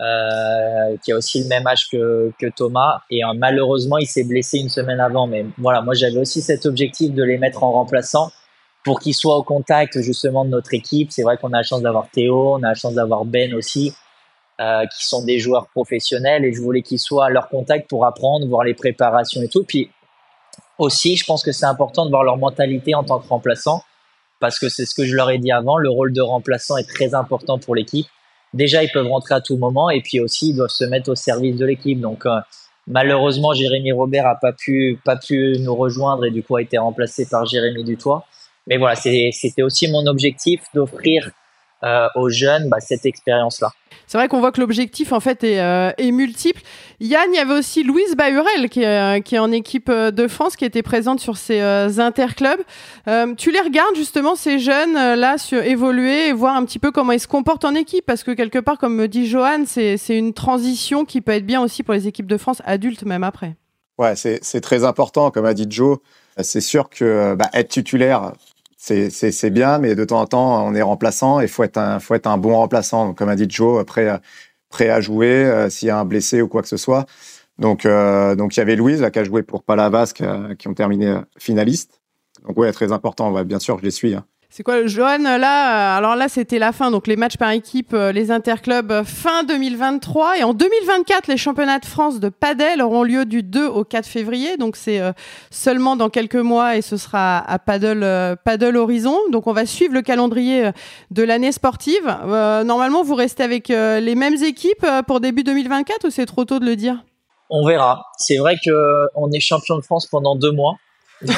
euh, 0.00 0.96
qui 1.04 1.12
a 1.12 1.16
aussi 1.16 1.42
le 1.42 1.48
même 1.48 1.66
âge 1.66 1.88
que, 1.90 2.32
que 2.38 2.46
Thomas. 2.48 3.02
Et 3.10 3.20
malheureusement, 3.36 3.98
il 3.98 4.06
s'est 4.06 4.24
blessé 4.24 4.58
une 4.58 4.68
semaine 4.70 5.00
avant. 5.00 5.28
Mais 5.28 5.46
voilà, 5.56 5.82
moi 5.82 5.94
j'avais 5.94 6.18
aussi 6.18 6.42
cet 6.42 6.66
objectif 6.66 7.12
de 7.14 7.22
les 7.22 7.38
mettre 7.38 7.62
en 7.62 7.70
remplaçant 7.70 8.32
pour 8.84 9.00
qu'ils 9.00 9.14
soient 9.14 9.36
au 9.36 9.42
contact 9.42 10.00
justement 10.00 10.44
de 10.44 10.50
notre 10.50 10.74
équipe. 10.74 11.12
C'est 11.12 11.22
vrai 11.22 11.36
qu'on 11.36 11.52
a 11.52 11.58
la 11.58 11.62
chance 11.62 11.82
d'avoir 11.82 12.08
Théo, 12.10 12.54
on 12.54 12.62
a 12.62 12.68
la 12.68 12.74
chance 12.74 12.94
d'avoir 12.94 13.24
Ben 13.24 13.54
aussi. 13.54 13.94
Euh, 14.60 14.84
qui 14.86 15.06
sont 15.06 15.24
des 15.24 15.38
joueurs 15.38 15.66
professionnels 15.68 16.44
et 16.44 16.52
je 16.52 16.60
voulais 16.60 16.82
qu'ils 16.82 16.98
soient 17.00 17.26
à 17.26 17.30
leur 17.30 17.48
contact 17.48 17.88
pour 17.88 18.04
apprendre, 18.04 18.46
voir 18.46 18.64
les 18.64 18.74
préparations 18.74 19.40
et 19.42 19.48
tout. 19.48 19.64
Puis 19.64 19.90
aussi, 20.78 21.16
je 21.16 21.24
pense 21.24 21.42
que 21.42 21.52
c'est 21.52 21.64
important 21.64 22.04
de 22.04 22.10
voir 22.10 22.22
leur 22.22 22.36
mentalité 22.36 22.94
en 22.94 23.02
tant 23.02 23.18
que 23.18 23.26
remplaçant 23.26 23.82
parce 24.40 24.58
que 24.58 24.68
c'est 24.68 24.84
ce 24.84 24.94
que 24.94 25.04
je 25.04 25.16
leur 25.16 25.30
ai 25.30 25.38
dit 25.38 25.50
avant, 25.50 25.78
le 25.78 25.88
rôle 25.88 26.12
de 26.12 26.20
remplaçant 26.20 26.76
est 26.76 26.88
très 26.88 27.14
important 27.14 27.58
pour 27.58 27.74
l'équipe. 27.74 28.06
Déjà, 28.52 28.82
ils 28.84 28.90
peuvent 28.90 29.06
rentrer 29.06 29.34
à 29.34 29.40
tout 29.40 29.56
moment 29.56 29.88
et 29.88 30.02
puis 30.02 30.20
aussi, 30.20 30.50
ils 30.50 30.56
doivent 30.56 30.68
se 30.68 30.84
mettre 30.84 31.10
au 31.10 31.14
service 31.14 31.56
de 31.56 31.64
l'équipe. 31.64 32.00
Donc, 32.00 32.26
euh, 32.26 32.38
malheureusement, 32.86 33.54
Jérémy 33.54 33.92
Robert 33.92 34.26
a 34.26 34.34
pas 34.34 34.52
pu, 34.52 35.00
pas 35.04 35.16
pu 35.16 35.56
nous 35.60 35.74
rejoindre 35.74 36.24
et 36.24 36.30
du 36.30 36.42
coup 36.42 36.56
a 36.56 36.62
été 36.62 36.76
remplacé 36.76 37.26
par 37.26 37.46
Jérémy 37.46 37.84
Dutoit. 37.84 38.26
Mais 38.66 38.76
voilà, 38.76 38.94
c'était 38.94 39.62
aussi 39.62 39.90
mon 39.90 40.06
objectif 40.06 40.60
d'offrir 40.74 41.30
euh, 41.84 42.06
aux 42.14 42.28
jeunes 42.28 42.68
bah, 42.68 42.78
cette 42.80 43.06
expérience-là. 43.06 43.72
C'est 44.06 44.18
vrai 44.18 44.28
qu'on 44.28 44.40
voit 44.40 44.52
que 44.52 44.60
l'objectif 44.60 45.12
en 45.12 45.20
fait 45.20 45.42
est, 45.42 45.58
euh, 45.58 45.90
est, 45.96 46.10
multiple. 46.10 46.60
Yann, 47.00 47.30
il 47.32 47.36
y 47.36 47.38
avait 47.38 47.54
aussi 47.54 47.82
Louise 47.82 48.14
Bahurel 48.14 48.68
qui 48.68 48.82
est, 48.82 49.16
euh, 49.16 49.20
qui 49.20 49.36
est 49.36 49.38
en 49.38 49.50
équipe 49.50 49.90
de 49.90 50.28
France, 50.28 50.54
qui 50.54 50.64
était 50.64 50.82
présente 50.82 51.18
sur 51.18 51.36
ces 51.36 51.60
euh, 51.60 51.88
interclubs. 51.98 52.60
Euh, 53.08 53.34
tu 53.34 53.50
les 53.50 53.60
regardes 53.60 53.96
justement 53.96 54.34
ces 54.36 54.58
jeunes 54.58 54.94
là 54.94 55.38
sur, 55.38 55.62
évoluer 55.62 56.28
et 56.28 56.32
voir 56.32 56.56
un 56.56 56.64
petit 56.66 56.78
peu 56.78 56.90
comment 56.90 57.12
ils 57.12 57.20
se 57.20 57.26
comportent 57.26 57.64
en 57.64 57.74
équipe, 57.74 58.04
parce 58.04 58.22
que 58.22 58.32
quelque 58.32 58.58
part, 58.58 58.76
comme 58.76 58.94
me 58.94 59.08
dit 59.08 59.26
Johan, 59.26 59.64
c'est 59.66 59.96
une 60.10 60.34
transition 60.34 61.04
qui 61.04 61.20
peut 61.20 61.32
être 61.32 61.46
bien 61.46 61.62
aussi 61.62 61.82
pour 61.82 61.94
les 61.94 62.06
équipes 62.06 62.26
de 62.26 62.36
France 62.36 62.60
adultes 62.66 63.04
même 63.04 63.24
après. 63.24 63.56
Ouais, 63.98 64.14
c'est 64.14 64.60
très 64.60 64.84
important, 64.84 65.30
comme 65.30 65.46
a 65.46 65.54
dit 65.54 65.66
Joe. 65.68 65.98
C'est 66.38 66.60
sûr 66.60 66.88
que 66.90 67.34
bah, 67.34 67.48
être 67.54 67.68
titulaire, 67.68 68.32
c'est 68.82 69.50
bien, 69.50 69.78
mais 69.78 69.94
de 69.94 70.04
temps 70.04 70.20
en 70.20 70.26
temps, 70.26 70.66
on 70.66 70.74
est 70.74 70.82
remplaçant 70.82 71.40
et 71.40 71.46
faut 71.46 71.62
être 71.62 71.78
un, 71.78 72.00
faut 72.00 72.14
être 72.14 72.26
un 72.26 72.36
bon 72.36 72.56
remplaçant. 72.56 73.06
Donc, 73.06 73.18
comme 73.18 73.28
a 73.28 73.36
dit 73.36 73.46
Joe, 73.48 73.84
prêt, 73.84 74.20
prêt 74.68 74.88
à 74.90 75.00
jouer 75.00 75.44
euh, 75.44 75.70
s'il 75.70 75.86
y 75.88 75.90
a 75.90 75.98
un 75.98 76.04
blessé 76.04 76.42
ou 76.42 76.48
quoi 76.48 76.62
que 76.62 76.68
ce 76.68 76.76
soit. 76.76 77.06
Donc, 77.58 77.86
euh, 77.86 78.34
donc 78.34 78.56
il 78.56 78.60
y 78.60 78.62
avait 78.62 78.74
Louise 78.74 79.00
là, 79.00 79.10
qui 79.12 79.20
a 79.20 79.24
joué 79.24 79.44
pour 79.44 79.62
Palavas, 79.62 80.12
qui, 80.14 80.24
qui 80.58 80.68
ont 80.68 80.74
terminé 80.74 81.08
euh, 81.08 81.20
finaliste. 81.38 82.00
Donc, 82.46 82.58
ouais, 82.58 82.72
très 82.72 82.90
important. 82.90 83.32
Ouais, 83.32 83.44
bien 83.44 83.60
sûr, 83.60 83.78
je 83.78 83.84
les 83.84 83.90
suis. 83.92 84.14
Hein. 84.14 84.24
C'est 84.54 84.64
quoi, 84.64 84.86
Johan 84.86 85.16
Là, 85.16 85.94
euh, 85.94 85.96
alors 85.96 86.14
là, 86.14 86.28
c'était 86.28 86.58
la 86.58 86.72
fin. 86.72 86.90
Donc 86.90 87.06
les 87.06 87.16
matchs 87.16 87.38
par 87.38 87.52
équipe, 87.52 87.94
euh, 87.94 88.12
les 88.12 88.30
interclubs 88.30 88.92
euh, 88.92 89.02
fin 89.02 89.44
2023 89.44 90.40
et 90.40 90.44
en 90.44 90.52
2024, 90.52 91.26
les 91.26 91.38
championnats 91.38 91.78
de 91.78 91.86
France 91.86 92.20
de 92.20 92.28
padel 92.28 92.82
auront 92.82 93.02
lieu 93.02 93.24
du 93.24 93.42
2 93.42 93.66
au 93.66 93.82
4 93.82 94.04
février. 94.04 94.58
Donc 94.58 94.76
c'est 94.76 95.00
seulement 95.48 95.96
dans 95.96 96.10
quelques 96.10 96.34
mois 96.34 96.76
et 96.76 96.82
ce 96.82 96.98
sera 96.98 97.38
à 97.38 97.58
Paddle, 97.58 98.36
Paddle 98.44 98.76
Horizon. 98.76 99.16
Donc 99.30 99.46
on 99.46 99.54
va 99.54 99.64
suivre 99.64 99.94
le 99.94 100.02
calendrier 100.02 100.70
de 101.10 101.22
l'année 101.22 101.52
sportive. 101.52 102.04
normalement, 102.04 103.02
vous 103.02 103.14
restez 103.14 103.42
avec 103.42 103.68
les 103.68 104.14
mêmes 104.14 104.42
équipes 104.44 104.86
pour 105.06 105.20
début 105.20 105.44
2024 105.44 106.08
ou 106.08 106.10
c'est 106.10 106.26
trop 106.26 106.44
tôt 106.44 106.58
de 106.58 106.66
le 106.66 106.76
dire? 106.76 107.02
On 107.48 107.66
verra. 107.66 108.04
C'est 108.18 108.36
vrai 108.36 108.56
que 108.62 108.70
on 109.14 109.32
est 109.32 109.40
champion 109.40 109.78
de 109.78 109.82
France 109.82 110.06
pendant 110.06 110.36
deux 110.36 110.52
mois. 110.52 110.76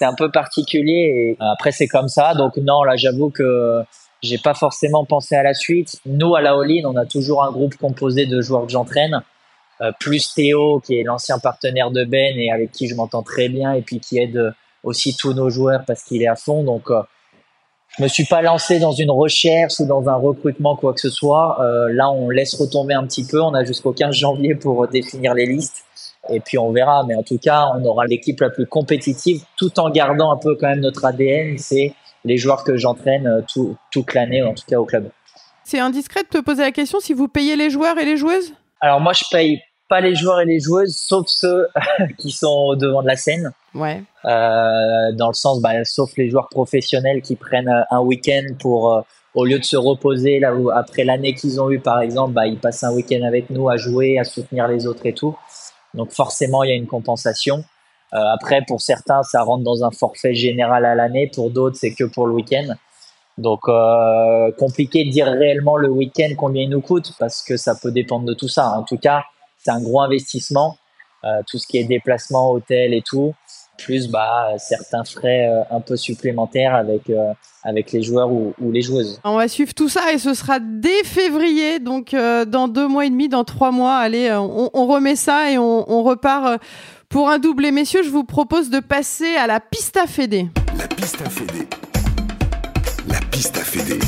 c'est 0.00 0.06
un 0.06 0.14
peu 0.14 0.30
particulier. 0.30 1.36
Et 1.38 1.44
après, 1.52 1.72
c'est 1.72 1.86
comme 1.86 2.08
ça. 2.08 2.32
Donc 2.32 2.56
non, 2.56 2.82
là, 2.84 2.96
j'avoue 2.96 3.28
que 3.28 3.82
j'ai 4.22 4.38
pas 4.38 4.54
forcément 4.54 5.04
pensé 5.04 5.34
à 5.34 5.42
la 5.42 5.52
suite. 5.52 6.00
Nous, 6.06 6.34
à 6.34 6.40
la 6.40 6.52
All-In, 6.52 6.86
on 6.86 6.96
a 6.96 7.04
toujours 7.04 7.44
un 7.44 7.52
groupe 7.52 7.76
composé 7.76 8.24
de 8.24 8.40
joueurs 8.40 8.64
que 8.64 8.72
j'entraîne, 8.72 9.20
euh, 9.82 9.92
plus 10.00 10.32
Théo, 10.32 10.80
qui 10.80 10.98
est 10.98 11.02
l'ancien 11.02 11.38
partenaire 11.38 11.90
de 11.90 12.04
Ben 12.04 12.38
et 12.38 12.50
avec 12.50 12.72
qui 12.72 12.88
je 12.88 12.94
m'entends 12.94 13.22
très 13.22 13.50
bien, 13.50 13.74
et 13.74 13.82
puis 13.82 14.00
qui 14.00 14.18
aide 14.18 14.54
aussi 14.84 15.14
tous 15.18 15.34
nos 15.34 15.50
joueurs 15.50 15.84
parce 15.86 16.02
qu'il 16.02 16.22
est 16.22 16.28
à 16.28 16.36
fond. 16.36 16.64
Donc, 16.64 16.90
euh, 16.90 17.02
je 17.98 18.02
me 18.02 18.08
suis 18.08 18.24
pas 18.24 18.40
lancé 18.40 18.78
dans 18.78 18.92
une 18.92 19.10
recherche 19.10 19.80
ou 19.80 19.86
dans 19.86 20.08
un 20.08 20.14
recrutement 20.16 20.76
quoi 20.76 20.94
que 20.94 21.00
ce 21.00 21.10
soit. 21.10 21.60
Euh, 21.60 21.92
là, 21.92 22.10
on 22.10 22.30
laisse 22.30 22.54
retomber 22.54 22.94
un 22.94 23.04
petit 23.04 23.26
peu. 23.26 23.42
On 23.42 23.52
a 23.52 23.64
jusqu'au 23.64 23.92
15 23.92 24.14
janvier 24.14 24.54
pour 24.54 24.88
définir 24.88 25.34
les 25.34 25.44
listes. 25.44 25.84
Et 26.30 26.40
puis 26.40 26.58
on 26.58 26.72
verra, 26.72 27.04
mais 27.06 27.14
en 27.14 27.22
tout 27.22 27.38
cas, 27.38 27.66
on 27.74 27.84
aura 27.84 28.06
l'équipe 28.06 28.40
la 28.40 28.50
plus 28.50 28.66
compétitive, 28.66 29.42
tout 29.56 29.78
en 29.80 29.90
gardant 29.90 30.32
un 30.32 30.36
peu 30.36 30.56
quand 30.56 30.68
même 30.68 30.80
notre 30.80 31.04
ADN. 31.04 31.58
C'est 31.58 31.94
les 32.24 32.36
joueurs 32.36 32.64
que 32.64 32.76
j'entraîne 32.76 33.26
euh, 33.26 33.40
tout, 33.52 33.76
toute 33.90 34.14
l'année, 34.14 34.42
en 34.42 34.54
tout 34.54 34.64
cas 34.66 34.78
au 34.78 34.84
club. 34.84 35.10
C'est 35.64 35.78
indiscret 35.78 36.22
de 36.22 36.28
te 36.28 36.38
poser 36.38 36.62
la 36.62 36.72
question 36.72 37.00
si 37.00 37.12
vous 37.12 37.28
payez 37.28 37.56
les 37.56 37.70
joueurs 37.70 37.98
et 37.98 38.04
les 38.04 38.16
joueuses? 38.16 38.52
Alors 38.80 39.00
moi, 39.00 39.12
je 39.12 39.24
paye 39.30 39.60
pas 39.90 40.00
les 40.00 40.14
joueurs 40.14 40.40
et 40.40 40.46
les 40.46 40.60
joueuses, 40.60 40.96
sauf 40.96 41.26
ceux 41.26 41.66
qui 42.18 42.30
sont 42.30 42.74
devant 42.76 43.02
de 43.02 43.08
la 43.08 43.16
scène. 43.16 43.52
Ouais. 43.74 44.02
Euh, 44.24 45.12
dans 45.14 45.28
le 45.28 45.34
sens, 45.34 45.60
bah, 45.60 45.84
sauf 45.84 46.16
les 46.16 46.30
joueurs 46.30 46.48
professionnels 46.48 47.20
qui 47.20 47.36
prennent 47.36 47.68
euh, 47.68 47.82
un 47.90 48.00
week-end 48.00 48.44
pour, 48.58 48.94
euh, 48.94 49.00
au 49.34 49.44
lieu 49.44 49.58
de 49.58 49.64
se 49.64 49.76
reposer 49.76 50.38
là 50.38 50.54
où 50.54 50.70
après 50.70 51.04
l'année 51.04 51.34
qu'ils 51.34 51.60
ont 51.60 51.70
eu, 51.70 51.80
par 51.80 52.00
exemple, 52.00 52.32
bah, 52.32 52.46
ils 52.46 52.58
passent 52.58 52.84
un 52.84 52.92
week-end 52.92 53.22
avec 53.26 53.50
nous 53.50 53.68
à 53.68 53.76
jouer, 53.76 54.18
à 54.18 54.24
soutenir 54.24 54.68
les 54.68 54.86
autres 54.86 55.04
et 55.04 55.12
tout. 55.12 55.36
Donc 55.94 56.12
forcément, 56.12 56.62
il 56.62 56.70
y 56.70 56.72
a 56.72 56.76
une 56.76 56.86
compensation. 56.86 57.64
Euh, 58.12 58.18
après, 58.34 58.62
pour 58.66 58.80
certains, 58.80 59.22
ça 59.22 59.42
rentre 59.42 59.64
dans 59.64 59.84
un 59.84 59.90
forfait 59.90 60.34
général 60.34 60.84
à 60.84 60.94
l'année. 60.94 61.30
Pour 61.32 61.50
d'autres, 61.50 61.76
c'est 61.76 61.94
que 61.94 62.04
pour 62.04 62.26
le 62.26 62.34
week-end. 62.34 62.74
Donc 63.38 63.60
euh, 63.68 64.52
compliqué 64.58 65.04
de 65.04 65.10
dire 65.10 65.26
réellement 65.26 65.76
le 65.76 65.88
week-end 65.88 66.28
combien 66.36 66.62
il 66.62 66.70
nous 66.70 66.82
coûte 66.82 67.12
parce 67.18 67.42
que 67.42 67.56
ça 67.56 67.74
peut 67.74 67.90
dépendre 67.90 68.26
de 68.26 68.34
tout 68.34 68.48
ça. 68.48 68.70
En 68.70 68.82
tout 68.82 68.98
cas, 68.98 69.24
c'est 69.58 69.70
un 69.70 69.80
gros 69.80 70.00
investissement. 70.00 70.76
Euh, 71.24 71.42
tout 71.46 71.58
ce 71.58 71.66
qui 71.66 71.78
est 71.78 71.84
déplacement, 71.84 72.50
hôtel 72.50 72.94
et 72.94 73.02
tout, 73.02 73.34
plus 73.82 74.08
bah 74.08 74.48
certains 74.58 75.04
frais 75.04 75.48
euh, 75.48 75.62
un 75.76 75.80
peu 75.80 75.96
supplémentaires 75.96 76.74
avec 76.74 77.10
euh, 77.10 77.32
avec 77.62 77.92
les 77.92 78.02
joueurs 78.02 78.32
ou, 78.32 78.54
ou, 78.60 78.70
les 78.72 78.80
joueuses. 78.82 79.20
On 79.22 79.36
va 79.36 79.46
suivre 79.46 79.74
tout 79.74 79.88
ça 79.88 80.12
et 80.12 80.18
ce 80.18 80.32
sera 80.32 80.60
dès 80.60 81.04
février, 81.04 81.78
donc 81.78 82.14
euh, 82.14 82.46
dans 82.46 82.68
deux 82.68 82.88
mois 82.88 83.04
et 83.04 83.10
demi, 83.10 83.28
dans 83.28 83.44
trois 83.44 83.70
mois. 83.70 83.96
Allez, 83.96 84.32
on, 84.32 84.70
on 84.72 84.86
remet 84.86 85.16
ça 85.16 85.50
et 85.50 85.58
on, 85.58 85.90
on, 85.90 86.02
repart 86.02 86.62
pour 87.10 87.28
un 87.28 87.38
doublé. 87.38 87.70
Messieurs, 87.70 88.02
je 88.02 88.10
vous 88.10 88.24
propose 88.24 88.70
de 88.70 88.80
passer 88.80 89.36
à 89.36 89.46
la 89.46 89.60
piste 89.60 89.98
à 89.98 90.06
Fédé. 90.06 90.48
La 90.78 90.88
piste 90.88 91.20
à 91.20 91.28
Fédé. 91.28 91.68
La 93.08 93.20
piste 93.30 93.58
à 93.58 93.64
Fédé. 93.64 93.98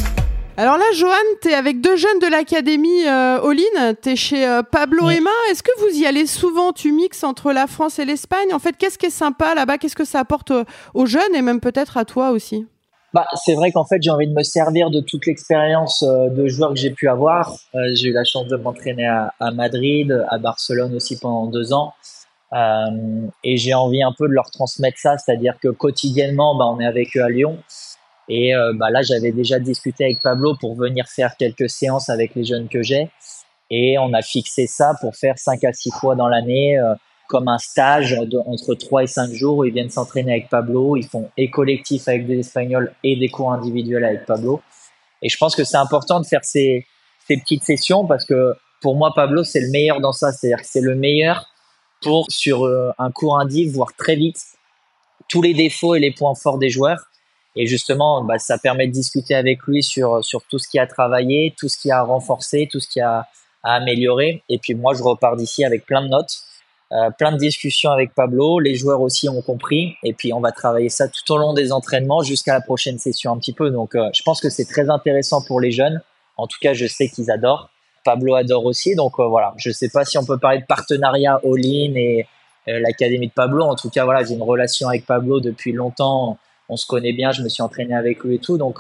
Alors 0.59 0.77
là, 0.77 0.85
Johan, 0.95 1.13
tu 1.41 1.49
es 1.49 1.55
avec 1.55 1.81
deux 1.81 1.97
jeunes 1.97 2.19
de 2.19 2.27
l'académie 2.27 3.07
euh, 3.07 3.41
All-in, 3.41 3.95
tu 3.95 4.11
es 4.11 4.17
chez 4.17 4.47
euh, 4.47 4.63
Pablo 4.63 5.07
oui. 5.07 5.17
Emma. 5.17 5.31
Est-ce 5.51 5.63
que 5.63 5.71
vous 5.81 5.99
y 5.99 6.05
allez 6.05 6.27
souvent? 6.27 6.73
Tu 6.73 6.93
mixes 6.93 7.25
entre 7.25 7.53
la 7.53 7.67
France 7.67 7.99
et 7.99 8.05
l'Espagne? 8.05 8.53
En 8.53 8.59
fait, 8.59 8.77
qu'est-ce 8.77 8.99
qui 8.99 9.07
est 9.07 9.11
sympa 9.11 9.55
là-bas? 9.55 9.79
Qu'est-ce 9.79 9.97
que 9.97 10.05
ça 10.05 10.21
apporte 10.21 10.51
aux, 10.51 10.65
aux 10.93 11.07
jeunes 11.07 11.35
et 11.35 11.41
même 11.41 11.61
peut-être 11.61 11.97
à 11.97 12.05
toi 12.05 12.33
aussi? 12.33 12.67
Bah, 13.15 13.27
c'est 13.35 13.55
vrai 13.55 13.73
qu'en 13.73 13.85
fait, 13.85 14.03
j'ai 14.03 14.11
envie 14.11 14.27
de 14.27 14.35
me 14.35 14.43
servir 14.43 14.91
de 14.91 15.01
toute 15.01 15.27
l'expérience 15.27 16.03
euh, 16.03 16.29
de 16.29 16.47
joueur 16.49 16.71
que 16.71 16.79
j'ai 16.79 16.91
pu 16.91 17.09
avoir. 17.09 17.55
Euh, 17.75 17.81
j'ai 17.95 18.09
eu 18.09 18.13
la 18.13 18.25
chance 18.25 18.47
de 18.47 18.57
m'entraîner 18.57 19.07
à, 19.07 19.33
à, 19.41 19.51
Madrid, 19.53 20.25
à 20.29 20.39
Barcelone 20.39 20.95
aussi 20.95 21.19
pendant 21.19 21.47
deux 21.47 21.73
ans. 21.73 21.95
Euh, 22.53 23.27
et 23.45 23.57
j'ai 23.57 23.73
envie 23.73 24.03
un 24.03 24.13
peu 24.17 24.29
de 24.29 24.33
leur 24.33 24.51
transmettre 24.51 24.99
ça, 24.99 25.17
c'est-à-dire 25.17 25.55
que 25.63 25.69
quotidiennement, 25.69 26.57
bah, 26.57 26.67
on 26.67 26.81
est 26.81 26.87
avec 26.87 27.17
eux 27.17 27.23
à 27.23 27.29
Lyon. 27.29 27.59
Et 28.35 28.55
euh, 28.55 28.73
bah, 28.75 28.89
là, 28.89 29.03
j'avais 29.03 29.31
déjà 29.31 29.59
discuté 29.59 30.05
avec 30.05 30.23
Pablo 30.23 30.57
pour 30.59 30.75
venir 30.75 31.07
faire 31.07 31.37
quelques 31.37 31.69
séances 31.69 32.09
avec 32.09 32.35
les 32.35 32.45
jeunes 32.45 32.67
que 32.67 32.83
j'ai. 32.83 33.11
Et 33.69 33.99
on 33.99 34.15
a 34.15 34.23
fixé 34.23 34.67
ça 34.67 34.95
pour 35.03 35.15
faire 35.17 35.39
cinq 35.39 35.63
à 35.65 35.75
six 35.75 35.91
fois 35.91 36.15
dans 36.15 36.29
l'année, 36.29 36.79
euh, 36.79 36.95
comme 37.29 37.49
un 37.49 37.59
stage 37.59 38.13
de, 38.13 38.39
entre 38.39 38.75
trois 38.75 39.03
et 39.03 39.07
cinq 39.07 39.31
jours 39.33 39.59
où 39.59 39.65
ils 39.65 39.75
viennent 39.75 39.91
s'entraîner 39.91 40.33
avec 40.33 40.49
Pablo. 40.49 40.97
Ils 40.97 41.07
font 41.07 41.29
et 41.37 41.51
collectif 41.51 42.09
avec 42.09 42.27
des 42.27 42.39
Espagnols 42.39 42.95
et 43.05 43.17
des 43.17 43.29
cours 43.29 43.53
individuels 43.53 44.05
avec 44.05 44.25
Pablo. 44.25 44.63
Et 45.21 45.29
je 45.29 45.37
pense 45.37 45.55
que 45.55 45.65
c'est 45.65 45.77
important 45.77 46.19
de 46.19 46.27
faire 46.27 46.43
ces, 46.43 46.87
ces 47.29 47.37
petites 47.37 47.65
sessions 47.65 48.07
parce 48.07 48.25
que 48.25 48.55
pour 48.81 48.97
moi, 48.97 49.13
Pablo, 49.15 49.45
c'est 49.45 49.61
le 49.61 49.71
meilleur 49.71 50.01
dans 50.01 50.13
ça. 50.13 50.33
C'est-à-dire 50.33 50.63
que 50.63 50.67
c'est 50.67 50.81
le 50.81 50.95
meilleur 50.95 51.51
pour, 52.01 52.25
sur 52.31 52.67
un 52.99 53.11
cours 53.11 53.39
indiv, 53.39 53.73
voir 53.73 53.95
très 53.95 54.17
vite 54.17 54.39
tous 55.29 55.43
les 55.43 55.53
défauts 55.53 55.95
et 55.95 56.01
les 56.01 56.13
points 56.13 56.35
forts 56.35 56.59
des 56.59 56.71
joueurs. 56.71 57.12
Et 57.57 57.67
justement, 57.67 58.25
bah, 58.25 58.39
ça 58.39 58.59
permet 58.59 58.87
de 58.87 58.93
discuter 58.93 59.35
avec 59.35 59.63
lui 59.67 59.83
sur, 59.83 60.25
sur 60.25 60.43
tout 60.45 60.59
ce 60.59 60.69
qui 60.69 60.79
a 60.79 60.87
travaillé, 60.87 61.55
tout 61.59 61.69
ce 61.69 61.77
qui 61.79 61.91
a 61.91 62.03
renforcé, 62.03 62.69
tout 62.71 62.81
ce 62.81 62.89
qui 62.89 63.01
a, 63.01 63.27
a 63.63 63.75
amélioré. 63.75 64.43
Et 64.49 64.59
puis 64.59 64.75
moi, 64.75 64.95
je 64.95 65.03
repars 65.03 65.37
d'ici 65.37 65.65
avec 65.65 65.85
plein 65.85 66.03
de 66.03 66.09
notes 66.09 66.45
euh, 66.93 67.11
plein 67.11 67.33
de 67.33 67.39
discussions 67.39 67.91
avec 67.91 68.15
Pablo. 68.15 68.59
Les 68.59 68.75
joueurs 68.75 69.01
aussi 69.01 69.29
ont 69.29 69.41
compris. 69.41 69.95
Et 70.03 70.13
puis, 70.13 70.33
on 70.35 70.41
va 70.41 70.53
travailler 70.53 70.91
ça 70.91 71.09
tout 71.09 71.33
au 71.33 71.39
long 71.39 71.55
des 71.55 71.73
entraînements 71.73 72.23
jusqu'à 72.23 72.53
la 72.53 72.61
prochaine 72.61 72.99
session 72.99 73.33
un 73.33 73.39
petit 73.39 73.55
peu. 73.55 73.71
Donc, 73.71 73.95
euh, 73.95 74.11
je 74.13 74.23
pense 74.23 74.43
que 74.43 74.51
c'est 74.51 74.67
très 74.67 74.91
intéressant 74.91 75.43
pour 75.43 75.59
les 75.59 75.71
jeunes. 75.71 76.03
En 76.37 76.47
tout 76.47 76.59
cas, 76.61 76.75
je 76.75 76.87
sais 76.87 77.09
qu'ils 77.09 77.31
adorent. 77.31 77.71
Pablo 78.05 78.35
adore 78.35 78.67
aussi. 78.67 78.95
Donc, 78.95 79.19
euh, 79.19 79.27
voilà. 79.27 79.55
Je 79.57 79.71
sais 79.71 79.89
pas 79.89 80.05
si 80.05 80.19
on 80.19 80.27
peut 80.27 80.39
parler 80.39 80.61
de 80.61 80.67
partenariat 80.67 81.41
all-in 81.45 81.95
et 81.95 82.27
l'académie 82.67 83.29
de 83.29 83.33
Pablo. 83.33 83.65
En 83.65 83.75
tout 83.75 83.89
cas, 83.89 84.05
voilà, 84.05 84.23
j'ai 84.23 84.35
une 84.35 84.43
relation 84.43 84.89
avec 84.89 85.07
Pablo 85.07 85.41
depuis 85.41 85.73
longtemps. 85.73 86.37
On 86.73 86.77
se 86.77 86.87
connaît 86.87 87.13
bien. 87.13 87.33
Je 87.33 87.43
me 87.43 87.49
suis 87.49 87.63
entraîné 87.63 87.95
avec 87.95 88.25
lui 88.25 88.37
et 88.37 88.39
tout. 88.39 88.57
Donc, 88.57 88.79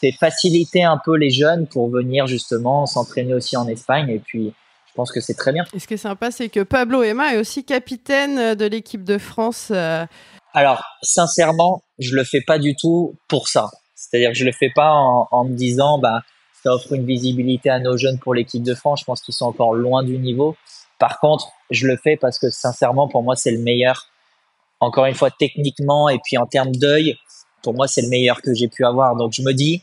c'est 0.00 0.12
faciliter 0.12 0.84
un 0.84 1.00
peu 1.02 1.16
les 1.16 1.30
jeunes 1.30 1.66
pour 1.66 1.88
venir 1.88 2.26
justement 2.26 2.86
s'entraîner 2.86 3.32
aussi 3.32 3.56
en 3.56 3.66
Espagne. 3.66 4.10
Et 4.10 4.18
puis, 4.18 4.52
je 4.86 4.92
pense 4.94 5.10
que 5.10 5.20
c'est 5.20 5.34
très 5.34 5.52
bien. 5.52 5.64
Et 5.72 5.78
ce 5.78 5.86
qui 5.86 5.94
est 5.94 5.98
sympa, 5.98 6.30
c'est 6.30 6.48
que 6.48 6.62
Pablo 6.62 7.02
Emma 7.02 7.34
est 7.34 7.38
aussi 7.38 7.64
capitaine 7.64 8.54
de 8.54 8.66
l'équipe 8.66 9.04
de 9.04 9.18
France. 9.18 9.68
Euh. 9.70 10.04
Alors, 10.52 10.82
sincèrement, 11.02 11.82
je 11.98 12.14
le 12.14 12.24
fais 12.24 12.40
pas 12.40 12.58
du 12.58 12.76
tout 12.76 13.14
pour 13.28 13.48
ça. 13.48 13.70
C'est-à-dire 13.94 14.30
que 14.30 14.36
je 14.36 14.44
le 14.44 14.52
fais 14.52 14.70
pas 14.74 14.92
en, 14.92 15.44
me 15.44 15.54
disant, 15.54 15.98
bah, 15.98 16.22
ça 16.62 16.74
offre 16.74 16.92
une 16.92 17.06
visibilité 17.06 17.70
à 17.70 17.78
nos 17.78 17.96
jeunes 17.96 18.18
pour 18.18 18.34
l'équipe 18.34 18.62
de 18.62 18.74
France. 18.74 19.00
Je 19.00 19.04
pense 19.04 19.22
qu'ils 19.22 19.34
sont 19.34 19.46
encore 19.46 19.74
loin 19.74 20.02
du 20.02 20.18
niveau. 20.18 20.56
Par 20.98 21.18
contre, 21.20 21.48
je 21.70 21.86
le 21.86 21.96
fais 21.96 22.16
parce 22.16 22.38
que 22.38 22.50
sincèrement, 22.50 23.08
pour 23.08 23.22
moi, 23.22 23.36
c'est 23.36 23.50
le 23.50 23.58
meilleur. 23.58 24.08
Encore 24.80 25.06
une 25.06 25.14
fois, 25.14 25.30
techniquement 25.30 26.08
et 26.08 26.18
puis 26.24 26.36
en 26.38 26.46
termes 26.46 26.72
d'œil, 26.72 27.16
pour 27.62 27.74
moi, 27.74 27.88
c'est 27.88 28.02
le 28.02 28.08
meilleur 28.08 28.42
que 28.42 28.54
j'ai 28.54 28.68
pu 28.68 28.84
avoir. 28.84 29.16
Donc, 29.16 29.32
je 29.32 29.42
me 29.42 29.52
dis, 29.52 29.82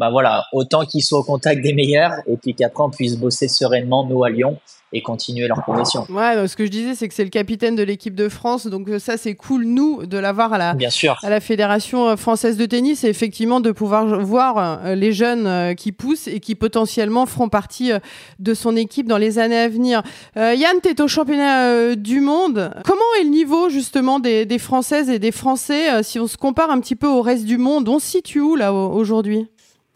bah 0.00 0.08
voilà, 0.08 0.46
autant 0.54 0.86
qu'ils 0.86 1.02
soient 1.02 1.18
au 1.18 1.24
contact 1.24 1.60
des 1.62 1.74
meilleurs 1.74 2.12
et 2.26 2.38
puis 2.38 2.54
qu'après 2.54 2.82
on 2.82 2.88
puisse 2.88 3.16
bosser 3.18 3.48
sereinement 3.48 4.06
nous 4.06 4.24
à 4.24 4.30
Lyon 4.30 4.56
et 4.94 5.02
continuer 5.02 5.46
leur 5.46 5.62
progression. 5.62 6.04
Ouais, 6.08 6.48
ce 6.48 6.56
que 6.56 6.64
je 6.64 6.70
disais, 6.70 6.94
c'est 6.94 7.06
que 7.06 7.14
c'est 7.14 7.22
le 7.22 7.30
capitaine 7.30 7.76
de 7.76 7.82
l'équipe 7.82 8.14
de 8.14 8.28
France, 8.28 8.66
donc 8.66 8.88
euh, 8.88 8.98
ça 8.98 9.18
c'est 9.18 9.34
cool 9.34 9.64
nous 9.64 10.06
de 10.06 10.16
l'avoir 10.18 10.54
à 10.54 10.58
la 10.58 10.74
Bien 10.74 10.90
sûr. 10.90 11.18
à 11.22 11.28
la 11.30 11.40
fédération 11.40 12.08
euh, 12.08 12.16
française 12.16 12.56
de 12.56 12.64
tennis 12.66 13.04
et 13.04 13.08
effectivement 13.08 13.60
de 13.60 13.70
pouvoir 13.70 14.18
voir 14.20 14.80
euh, 14.84 14.94
les 14.94 15.12
jeunes 15.12 15.76
qui 15.76 15.92
poussent 15.92 16.26
et 16.26 16.40
qui 16.40 16.54
potentiellement 16.54 17.26
feront 17.26 17.50
partie 17.50 17.92
de 18.38 18.54
son 18.54 18.76
équipe 18.76 19.06
dans 19.06 19.18
les 19.18 19.38
années 19.38 19.58
à 19.58 19.68
venir. 19.68 20.02
Yann, 20.34 20.78
tu 20.82 20.88
es 20.88 21.00
au 21.00 21.08
championnat 21.08 21.94
du 21.94 22.20
monde. 22.20 22.72
Comment 22.84 23.00
est 23.20 23.24
le 23.24 23.30
niveau 23.30 23.68
justement 23.68 24.18
des, 24.18 24.46
des 24.46 24.58
Françaises 24.58 25.10
et 25.10 25.18
des 25.18 25.32
Français 25.32 26.02
si 26.02 26.18
on 26.18 26.26
se 26.26 26.38
compare 26.38 26.70
un 26.70 26.80
petit 26.80 26.96
peu 26.96 27.06
au 27.06 27.20
reste 27.20 27.44
du 27.44 27.58
monde 27.58 27.88
On 27.88 27.98
se 27.98 28.06
situe 28.06 28.40
où 28.40 28.56
là 28.56 28.72
aujourd'hui? 28.72 29.46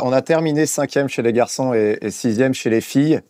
On 0.04 0.12
a 0.12 0.20
terminé 0.20 0.66
cinquième 0.66 1.08
chez 1.08 1.22
les 1.22 1.32
garçons 1.32 1.72
et, 1.72 1.98
sixième 2.10 2.52
chez 2.52 2.68
les 2.68 2.82
filles. 2.82 3.22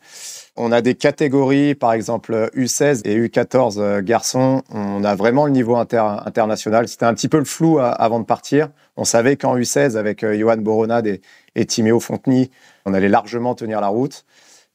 On 0.56 0.72
a 0.72 0.80
des 0.80 0.96
catégories, 0.96 1.76
par 1.76 1.92
exemple 1.92 2.50
U16 2.56 3.02
et 3.04 3.16
U14 3.16 3.78
euh, 3.78 4.02
garçons. 4.02 4.60
On 4.72 5.04
a 5.04 5.14
vraiment 5.14 5.46
le 5.46 5.52
niveau 5.52 5.76
international. 5.76 6.88
C'était 6.88 7.04
un 7.04 7.14
petit 7.14 7.28
peu 7.28 7.38
le 7.38 7.44
flou 7.44 7.78
avant 7.78 8.18
de 8.18 8.24
partir. 8.24 8.70
On 8.96 9.04
savait 9.04 9.36
qu'en 9.36 9.56
U16, 9.56 9.96
avec 9.96 10.24
euh, 10.24 10.36
Johan 10.36 10.56
Boronade 10.56 11.20
et, 11.54 11.66
Timéo 11.66 12.00
Fonteny, 12.00 12.50
on 12.86 12.92
allait 12.92 13.08
largement 13.08 13.54
tenir 13.54 13.80
la 13.80 13.88
route. 13.88 14.24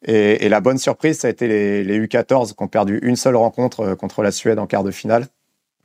Et, 0.06 0.48
la 0.48 0.62
bonne 0.62 0.78
surprise, 0.78 1.20
ça 1.20 1.28
a 1.28 1.32
été 1.32 1.50
les, 1.50 2.00
U14 2.00 2.56
qui 2.56 2.64
ont 2.64 2.70
perdu 2.70 3.00
une 3.04 3.18
seule 3.18 3.36
rencontre 3.36 3.82
euh, 3.82 3.96
contre 3.96 4.24
la 4.24 4.32
Suède 4.32 4.58
en 4.58 4.68
quart 4.68 4.86
de 4.86 4.92
finale. 4.92 5.28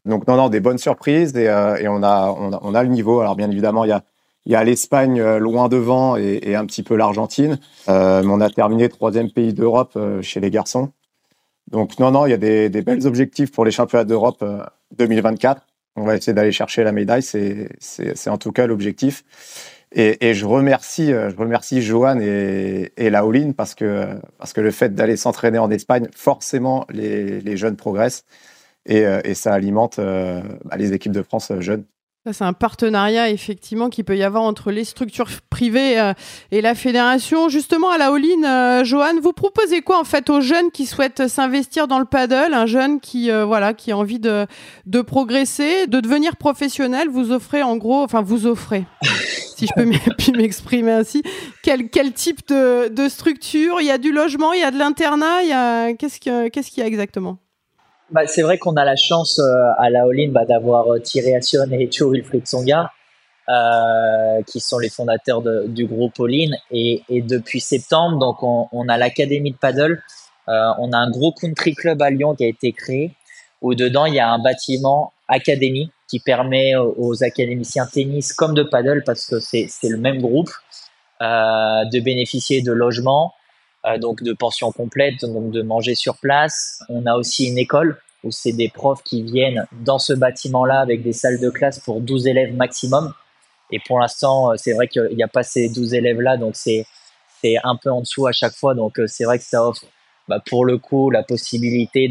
Donc 0.04 0.28
non, 0.28 0.36
non, 0.36 0.48
des 0.48 0.60
bonnes 0.60 0.78
surprises 0.78 1.34
et, 1.36 1.48
on, 1.88 2.04
a, 2.04 2.30
on, 2.30 2.74
a, 2.74 2.82
le 2.84 2.88
niveau. 2.88 3.18
Alors 3.20 3.34
bien 3.34 3.50
évidemment, 3.50 3.84
il 3.84 3.88
y 3.88 3.92
a 3.92 4.04
il 4.46 4.52
y 4.52 4.54
a 4.54 4.64
l'Espagne 4.64 5.20
euh, 5.20 5.38
loin 5.38 5.68
devant 5.68 6.16
et, 6.16 6.54
un 6.54 6.66
petit 6.66 6.82
peu 6.82 6.96
l'Argentine. 6.96 7.58
Euh, 7.88 8.22
on 8.26 8.40
a 8.40 8.50
terminé 8.50 8.88
troisième 8.88 9.30
pays 9.30 9.54
d'Europe 9.54 9.92
euh, 9.96 10.20
chez 10.22 10.40
les 10.40 10.50
garçons. 10.50 10.92
Donc 11.70 11.98
non, 11.98 12.10
non, 12.10 12.26
il 12.26 12.30
y 12.30 12.34
a 12.34 12.36
des, 12.68 12.68
belles 12.82 13.06
objectifs 13.06 13.50
pour 13.50 13.64
les 13.64 13.70
championnats 13.70 14.04
d'Europe 14.04 14.44
2024. 14.98 15.62
On 15.96 16.04
va 16.04 16.16
essayer 16.16 16.34
d'aller 16.34 16.52
chercher 16.52 16.84
la 16.84 16.92
médaille, 16.92 17.22
c'est 17.22 18.28
en 18.28 18.36
tout 18.36 18.52
cas 18.52 18.66
l'objectif. 18.66 19.24
Et, 19.92 20.34
je 20.34 20.44
remercie, 20.44 21.06
je 21.08 21.36
remercie 21.36 21.80
Johan 21.80 22.20
et, 22.20 22.92
et 22.96 23.10
Laoline 23.10 23.54
parce 23.54 23.74
que, 23.74 24.08
parce 24.38 24.52
que 24.52 24.60
le 24.60 24.72
fait 24.72 24.94
d'aller 24.94 25.16
s'entraîner 25.16 25.58
en 25.58 25.70
Espagne, 25.70 26.08
forcément, 26.14 26.84
les, 26.90 27.56
jeunes 27.56 27.76
progressent 27.76 28.24
et, 28.84 29.34
ça 29.34 29.54
alimente 29.54 29.98
bah, 29.98 30.76
les 30.76 30.92
équipes 30.92 31.12
de 31.12 31.22
France 31.22 31.50
jeunes. 31.60 31.84
C'est 32.32 32.44
un 32.44 32.54
partenariat 32.54 33.28
effectivement 33.28 33.90
qui 33.90 34.02
peut 34.02 34.16
y 34.16 34.22
avoir 34.22 34.44
entre 34.44 34.70
les 34.70 34.84
structures 34.84 35.28
privées 35.50 36.00
euh, 36.00 36.14
et 36.50 36.62
la 36.62 36.74
fédération. 36.74 37.50
Justement, 37.50 37.90
à 37.90 37.98
la 37.98 38.06
All-in, 38.06 38.44
euh, 38.44 38.82
Johan, 38.82 39.20
vous 39.20 39.34
proposez 39.34 39.82
quoi 39.82 40.00
en 40.00 40.04
fait 40.04 40.30
aux 40.30 40.40
jeunes 40.40 40.70
qui 40.70 40.86
souhaitent 40.86 41.28
s'investir 41.28 41.86
dans 41.86 41.98
le 41.98 42.06
paddle, 42.06 42.54
un 42.54 42.64
jeune 42.64 42.98
qui 42.98 43.30
euh, 43.30 43.44
voilà 43.44 43.74
qui 43.74 43.92
a 43.92 43.98
envie 43.98 44.20
de, 44.20 44.46
de 44.86 45.02
progresser, 45.02 45.86
de 45.86 46.00
devenir 46.00 46.36
professionnel 46.36 47.10
Vous 47.10 47.30
offrez 47.30 47.62
en 47.62 47.76
gros, 47.76 48.02
enfin 48.02 48.22
vous 48.22 48.46
offrez, 48.46 48.86
si 49.56 49.66
je 49.66 49.72
peux 49.74 50.32
m'exprimer 50.34 50.92
ainsi, 50.92 51.22
quel, 51.62 51.90
quel 51.90 52.14
type 52.14 52.48
de, 52.48 52.88
de, 52.88 53.10
structure? 53.10 53.82
Il 53.82 53.86
y 53.86 53.90
a 53.90 53.98
du 53.98 54.12
logement, 54.12 54.54
il 54.54 54.60
y 54.60 54.64
a 54.64 54.70
de 54.70 54.78
l'internat, 54.78 55.92
qu'est-ce 55.98 56.20
qu'il 56.20 56.78
y 56.78 56.82
a 56.82 56.86
exactement? 56.86 57.36
Bah, 58.10 58.26
c'est 58.26 58.42
vrai 58.42 58.58
qu'on 58.58 58.76
a 58.76 58.84
la 58.84 58.96
chance 58.96 59.38
euh, 59.38 59.44
à 59.78 59.90
la 59.90 60.02
All-In 60.02 60.30
bah, 60.30 60.44
d'avoir 60.44 60.92
euh, 60.92 60.98
Thierry 60.98 61.34
Assion 61.34 61.64
et 61.72 61.88
Joe 61.90 62.12
Wilfried 62.12 62.46
Songa, 62.46 62.90
euh, 63.48 64.42
qui 64.46 64.60
sont 64.60 64.78
les 64.78 64.88
fondateurs 64.88 65.42
de, 65.42 65.66
du 65.66 65.86
groupe 65.86 66.18
All-In. 66.18 66.56
Et, 66.70 67.02
et, 67.08 67.22
depuis 67.22 67.60
septembre, 67.60 68.18
donc 68.18 68.42
on, 68.42 68.68
on 68.72 68.88
a 68.88 68.96
l'académie 68.96 69.52
de 69.52 69.58
paddle. 69.58 70.02
Euh, 70.48 70.70
on 70.78 70.92
a 70.92 70.98
un 70.98 71.10
gros 71.10 71.32
country 71.32 71.74
club 71.74 72.02
à 72.02 72.10
Lyon 72.10 72.34
qui 72.34 72.44
a 72.44 72.48
été 72.48 72.72
créé, 72.72 73.12
où 73.62 73.74
dedans 73.74 74.04
il 74.06 74.14
y 74.14 74.20
a 74.20 74.28
un 74.28 74.38
bâtiment 74.38 75.12
académie 75.28 75.90
qui 76.06 76.20
permet 76.20 76.76
aux 76.76 77.24
académiciens 77.24 77.86
tennis 77.86 78.34
comme 78.34 78.54
de 78.54 78.62
paddle, 78.62 79.02
parce 79.06 79.26
que 79.26 79.40
c'est 79.40 79.68
le 79.88 79.96
même 79.96 80.20
groupe, 80.20 80.50
euh, 81.22 81.84
de 81.92 82.00
bénéficier 82.00 82.60
de 82.60 82.72
logements, 82.72 83.32
donc 84.00 84.22
de 84.22 84.32
pension 84.32 84.72
complète, 84.72 85.20
donc 85.22 85.50
de 85.50 85.62
manger 85.62 85.94
sur 85.94 86.16
place. 86.16 86.82
On 86.88 87.04
a 87.06 87.14
aussi 87.16 87.46
une 87.46 87.58
école 87.58 87.98
où 88.24 88.30
c'est 88.30 88.52
des 88.52 88.68
profs 88.68 89.02
qui 89.02 89.22
viennent 89.22 89.66
dans 89.84 89.98
ce 89.98 90.12
bâtiment-là 90.12 90.80
avec 90.80 91.02
des 91.02 91.12
salles 91.12 91.38
de 91.38 91.50
classe 91.50 91.78
pour 91.78 92.00
12 92.00 92.26
élèves 92.26 92.54
maximum. 92.54 93.12
Et 93.70 93.78
pour 93.86 94.00
l'instant, 94.00 94.50
euh, 94.50 94.54
c'est 94.56 94.72
vrai 94.72 94.88
qu'il 94.88 95.14
n'y 95.14 95.22
a 95.22 95.28
pas 95.28 95.42
ces 95.42 95.68
12 95.68 95.94
élèves-là, 95.94 96.36
donc 96.36 96.56
c'est 96.56 96.86
c'est 97.42 97.56
un 97.62 97.76
peu 97.76 97.90
en 97.90 98.00
dessous 98.00 98.26
à 98.26 98.32
chaque 98.32 98.54
fois. 98.54 98.74
Donc 98.74 98.98
euh, 98.98 99.06
c'est 99.06 99.24
vrai 99.24 99.38
que 99.38 99.44
ça 99.44 99.66
offre 99.66 99.84
bah, 100.28 100.42
pour 100.44 100.64
le 100.64 100.78
coup 100.78 101.10
la 101.10 101.22
possibilité 101.22 102.10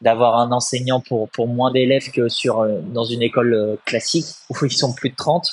d'avoir 0.00 0.38
un 0.38 0.50
enseignant 0.52 1.00
pour, 1.00 1.28
pour 1.28 1.46
moins 1.46 1.70
d'élèves 1.70 2.10
que 2.10 2.28
sur 2.28 2.66
dans 2.66 3.04
une 3.04 3.22
école 3.22 3.78
classique 3.84 4.26
où 4.50 4.64
ils 4.64 4.72
sont 4.72 4.94
plus 4.94 5.10
de 5.10 5.16
30. 5.16 5.46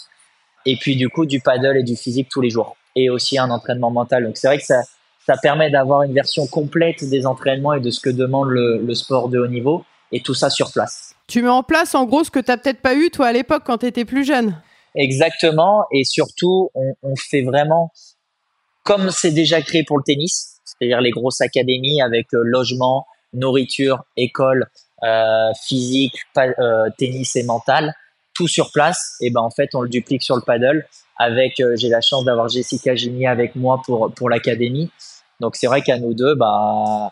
Et 0.65 0.77
puis 0.77 0.95
du 0.95 1.09
coup 1.09 1.25
du 1.25 1.41
paddle 1.41 1.77
et 1.77 1.83
du 1.83 1.97
physique 1.97 2.29
tous 2.29 2.41
les 2.41 2.49
jours. 2.49 2.77
Et 2.95 3.09
aussi 3.09 3.37
un 3.37 3.49
entraînement 3.49 3.91
mental. 3.91 4.23
Donc 4.25 4.37
c'est 4.37 4.47
vrai 4.47 4.57
que 4.57 4.65
ça, 4.65 4.81
ça 5.29 5.37
permet 5.37 5.69
d'avoir 5.69 6.01
une 6.01 6.13
version 6.13 6.47
complète 6.47 7.07
des 7.07 7.27
entraînements 7.27 7.73
et 7.73 7.79
de 7.79 7.91
ce 7.91 7.99
que 7.99 8.09
demande 8.09 8.49
le, 8.49 8.95
sport 8.95 9.29
de 9.29 9.37
haut 9.37 9.47
niveau, 9.47 9.85
et 10.11 10.21
tout 10.21 10.33
ça 10.33 10.49
sur 10.49 10.71
place. 10.71 11.13
Tu 11.27 11.43
mets 11.43 11.49
en 11.49 11.61
place 11.61 11.93
en 11.93 12.05
gros 12.05 12.23
ce 12.23 12.31
que 12.31 12.39
tu 12.39 12.49
n'as 12.49 12.57
peut-être 12.57 12.81
pas 12.81 12.95
eu 12.95 13.11
toi 13.11 13.27
à 13.27 13.31
l'époque 13.31 13.61
quand 13.63 13.77
tu 13.77 13.85
étais 13.85 14.05
plus 14.05 14.25
jeune. 14.25 14.59
Exactement, 14.95 15.85
et 15.91 16.03
surtout 16.03 16.71
on, 16.73 17.15
fait 17.15 17.43
vraiment 17.43 17.91
comme 18.83 19.11
c'est 19.11 19.31
déjà 19.31 19.61
créé 19.61 19.83
pour 19.83 19.99
le 19.99 20.03
tennis, 20.03 20.61
c'est-à-dire 20.65 20.99
les 20.99 21.11
grosses 21.11 21.41
académies 21.41 22.01
avec 22.01 22.33
euh, 22.33 22.41
logement, 22.43 23.05
nourriture, 23.33 24.03
école, 24.17 24.65
euh, 25.03 25.51
physique, 25.63 26.15
euh, 26.37 26.89
tennis 26.97 27.35
et 27.35 27.43
mental, 27.43 27.93
tout 28.33 28.47
sur 28.47 28.71
place. 28.71 29.15
Et 29.21 29.29
ben 29.29 29.41
en 29.41 29.51
fait 29.51 29.69
on 29.75 29.81
le 29.81 29.89
duplique 29.89 30.23
sur 30.23 30.35
le 30.35 30.41
paddle. 30.41 30.87
Avec 31.21 31.61
j'ai 31.75 31.89
la 31.89 32.01
chance 32.01 32.23
d'avoir 32.23 32.47
Jessica 32.47 32.95
Gini 32.95 33.27
avec 33.27 33.55
moi 33.55 33.81
pour 33.85 34.11
pour 34.15 34.29
l'académie 34.29 34.89
donc 35.39 35.55
c'est 35.55 35.67
vrai 35.67 35.81
qu'à 35.81 35.99
nous 35.99 36.13
deux, 36.13 36.35
bah, 36.35 37.11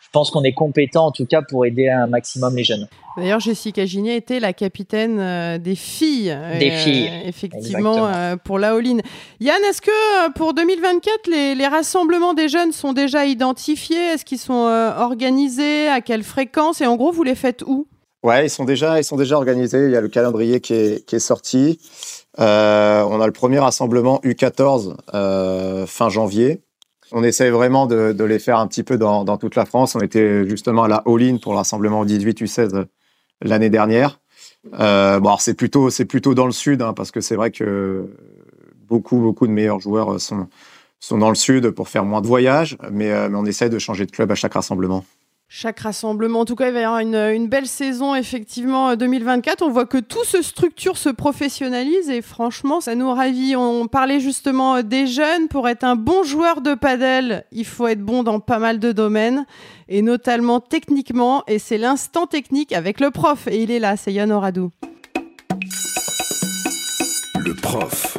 je 0.00 0.08
pense 0.12 0.30
qu'on 0.30 0.44
est 0.44 0.52
compétent 0.52 1.06
en 1.06 1.10
tout 1.10 1.26
cas 1.26 1.42
pour 1.42 1.66
aider 1.66 1.88
un 1.88 2.06
maximum 2.06 2.54
les 2.56 2.64
jeunes. 2.64 2.88
D'ailleurs, 3.16 3.40
Jessica 3.40 3.86
Ginier 3.86 4.14
était 4.14 4.40
la 4.40 4.52
capitaine 4.52 5.18
euh, 5.18 5.58
des 5.58 5.74
filles. 5.74 6.36
Des 6.58 6.70
euh, 6.70 6.76
filles. 6.76 7.10
effectivement, 7.24 8.06
euh, 8.06 8.36
pour 8.36 8.58
la 8.58 8.74
all 8.74 8.86
Yann, 9.40 9.62
est-ce 9.68 9.80
que 9.80 10.32
pour 10.32 10.54
2024, 10.54 11.26
les, 11.28 11.54
les, 11.54 11.66
rassemblements 11.66 12.34
des 12.34 12.48
jeunes 12.48 12.72
sont 12.72 12.92
déjà 12.92 13.24
identifiés? 13.24 13.96
Est-ce 13.96 14.24
qu'ils 14.24 14.38
sont 14.38 14.92
organisés? 14.98 15.88
À 15.88 16.00
quelle 16.00 16.22
fréquence? 16.22 16.80
Et 16.80 16.86
en 16.86 16.96
gros, 16.96 17.10
vous 17.10 17.22
les 17.22 17.34
faites 17.34 17.62
où? 17.62 17.88
Ouais, 18.22 18.46
ils 18.46 18.50
sont 18.50 18.64
déjà, 18.64 18.98
ils 18.98 19.04
sont 19.04 19.16
déjà 19.16 19.36
organisés. 19.36 19.86
Il 19.86 19.92
y 19.92 19.96
a 19.96 20.00
le 20.00 20.08
calendrier 20.08 20.60
qui 20.60 20.74
est, 20.74 21.06
qui 21.06 21.16
est 21.16 21.20
sorti. 21.20 21.80
on 22.38 22.42
a 22.42 23.26
le 23.26 23.32
premier 23.32 23.58
rassemblement 23.58 24.20
U14 24.22 25.86
fin 25.86 26.08
janvier. 26.10 26.60
On 27.12 27.22
essaye 27.22 27.50
vraiment 27.50 27.86
de, 27.86 28.24
les 28.24 28.38
faire 28.38 28.58
un 28.58 28.66
petit 28.66 28.82
peu 28.82 28.98
dans, 28.98 29.36
toute 29.36 29.54
la 29.54 29.64
France. 29.64 29.94
On 29.94 30.00
était 30.00 30.48
justement 30.48 30.84
à 30.84 30.88
la 30.88 31.02
All-In 31.06 31.38
pour 31.38 31.54
l'Assemblement 31.54 32.04
18 32.04 32.42
U16 32.42 32.86
l'année 33.42 33.70
dernière. 33.70 34.20
Euh, 34.80 35.20
bon, 35.20 35.36
c'est 35.38 35.54
plutôt, 35.54 35.90
c'est 35.90 36.04
plutôt 36.04 36.34
dans 36.34 36.46
le 36.46 36.52
sud, 36.52 36.82
hein, 36.82 36.92
parce 36.92 37.10
que 37.12 37.20
c'est 37.20 37.36
vrai 37.36 37.50
que 37.50 38.08
beaucoup, 38.88 39.18
beaucoup 39.18 39.46
de 39.46 39.52
meilleurs 39.52 39.80
joueurs 39.80 40.20
sont, 40.20 40.48
sont 40.98 41.18
dans 41.18 41.28
le 41.28 41.36
sud 41.36 41.70
pour 41.70 41.88
faire 41.88 42.04
moins 42.04 42.20
de 42.20 42.26
voyages, 42.26 42.76
mais, 42.90 43.12
euh, 43.12 43.28
mais 43.28 43.36
on 43.36 43.46
essaye 43.46 43.70
de 43.70 43.78
changer 43.78 44.06
de 44.06 44.10
club 44.10 44.30
à 44.32 44.34
chaque 44.34 44.54
rassemblement. 44.54 45.04
Chaque 45.48 45.78
rassemblement, 45.78 46.40
en 46.40 46.44
tout 46.44 46.56
cas, 46.56 46.66
il 46.66 46.74
va 46.74 46.80
y 46.80 46.84
avoir 46.84 46.98
une, 46.98 47.46
belle 47.46 47.68
saison, 47.68 48.16
effectivement, 48.16 48.96
2024. 48.96 49.62
On 49.62 49.70
voit 49.70 49.86
que 49.86 49.98
tout 49.98 50.24
se 50.24 50.42
structure, 50.42 50.96
se 50.96 51.08
professionnalise 51.08 52.10
et 52.10 52.20
franchement, 52.20 52.80
ça 52.80 52.96
nous 52.96 53.12
ravit. 53.12 53.54
On 53.54 53.86
parlait 53.86 54.18
justement 54.18 54.82
des 54.82 55.06
jeunes. 55.06 55.46
Pour 55.48 55.68
être 55.68 55.84
un 55.84 55.94
bon 55.94 56.24
joueur 56.24 56.62
de 56.62 56.74
padel, 56.74 57.44
il 57.52 57.64
faut 57.64 57.86
être 57.86 58.02
bon 58.02 58.24
dans 58.24 58.40
pas 58.40 58.58
mal 58.58 58.80
de 58.80 58.90
domaines 58.90 59.46
et 59.88 60.02
notamment 60.02 60.58
techniquement. 60.58 61.44
Et 61.46 61.60
c'est 61.60 61.78
l'instant 61.78 62.26
technique 62.26 62.72
avec 62.72 62.98
le 62.98 63.12
prof. 63.12 63.46
Et 63.46 63.62
il 63.62 63.70
est 63.70 63.78
là, 63.78 63.96
c'est 63.96 64.12
Yann 64.12 64.32
Oradou. 64.32 64.72
Le 67.38 67.54
prof. 67.54 68.18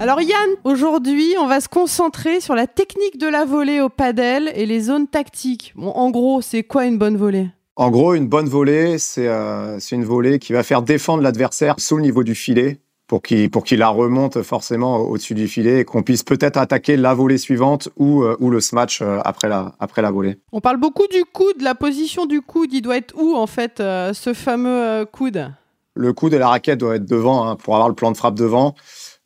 Alors 0.00 0.20
Yann, 0.20 0.50
aujourd'hui, 0.64 1.34
on 1.38 1.46
va 1.46 1.60
se 1.60 1.68
concentrer 1.68 2.40
sur 2.40 2.54
la 2.54 2.66
technique 2.66 3.16
de 3.16 3.28
la 3.28 3.44
volée 3.44 3.80
au 3.80 3.88
padel 3.88 4.52
et 4.54 4.66
les 4.66 4.80
zones 4.80 5.06
tactiques. 5.06 5.72
Bon, 5.76 5.90
en 5.90 6.10
gros, 6.10 6.42
c'est 6.42 6.64
quoi 6.64 6.84
une 6.84 6.98
bonne 6.98 7.16
volée? 7.16 7.48
En 7.76 7.90
gros, 7.90 8.14
une 8.14 8.26
bonne 8.26 8.48
volée, 8.48 8.98
c'est 8.98 9.28
euh, 9.28 9.78
une 9.92 10.04
volée 10.04 10.38
qui 10.38 10.52
va 10.52 10.62
faire 10.62 10.82
défendre 10.82 11.22
l'adversaire 11.22 11.76
sous 11.78 11.96
le 11.96 12.02
niveau 12.02 12.24
du 12.24 12.34
filet 12.34 12.80
pour 13.06 13.22
qu'il 13.22 13.50
pour 13.50 13.64
la 13.70 13.88
remonte 13.88 14.42
forcément 14.42 14.96
au-dessus 14.96 15.34
du 15.34 15.46
filet 15.46 15.80
et 15.80 15.84
qu'on 15.84 16.02
puisse 16.02 16.22
peut-être 16.22 16.56
attaquer 16.56 16.96
la 16.96 17.14
volée 17.14 17.38
suivante 17.38 17.88
ou, 17.96 18.24
euh, 18.24 18.36
ou 18.40 18.50
le 18.50 18.60
smash 18.60 19.00
euh, 19.00 19.20
après, 19.24 19.48
la, 19.48 19.74
après 19.78 20.02
la 20.02 20.10
volée. 20.10 20.38
On 20.52 20.60
parle 20.60 20.78
beaucoup 20.78 21.06
du 21.06 21.24
coude, 21.24 21.62
la 21.62 21.74
position 21.74 22.26
du 22.26 22.40
coude. 22.40 22.72
Il 22.72 22.82
doit 22.82 22.96
être 22.96 23.14
où 23.16 23.36
en 23.36 23.46
fait, 23.46 23.80
euh, 23.80 24.12
ce 24.12 24.34
fameux 24.34 25.06
coude? 25.10 25.52
Le 25.94 26.12
coude 26.12 26.34
et 26.34 26.38
la 26.38 26.48
raquette 26.48 26.80
doivent 26.80 26.96
être 26.96 27.08
devant 27.08 27.46
hein, 27.46 27.54
pour 27.54 27.74
avoir 27.76 27.88
le 27.88 27.94
plan 27.94 28.10
de 28.10 28.16
frappe 28.16 28.34
devant. 28.34 28.74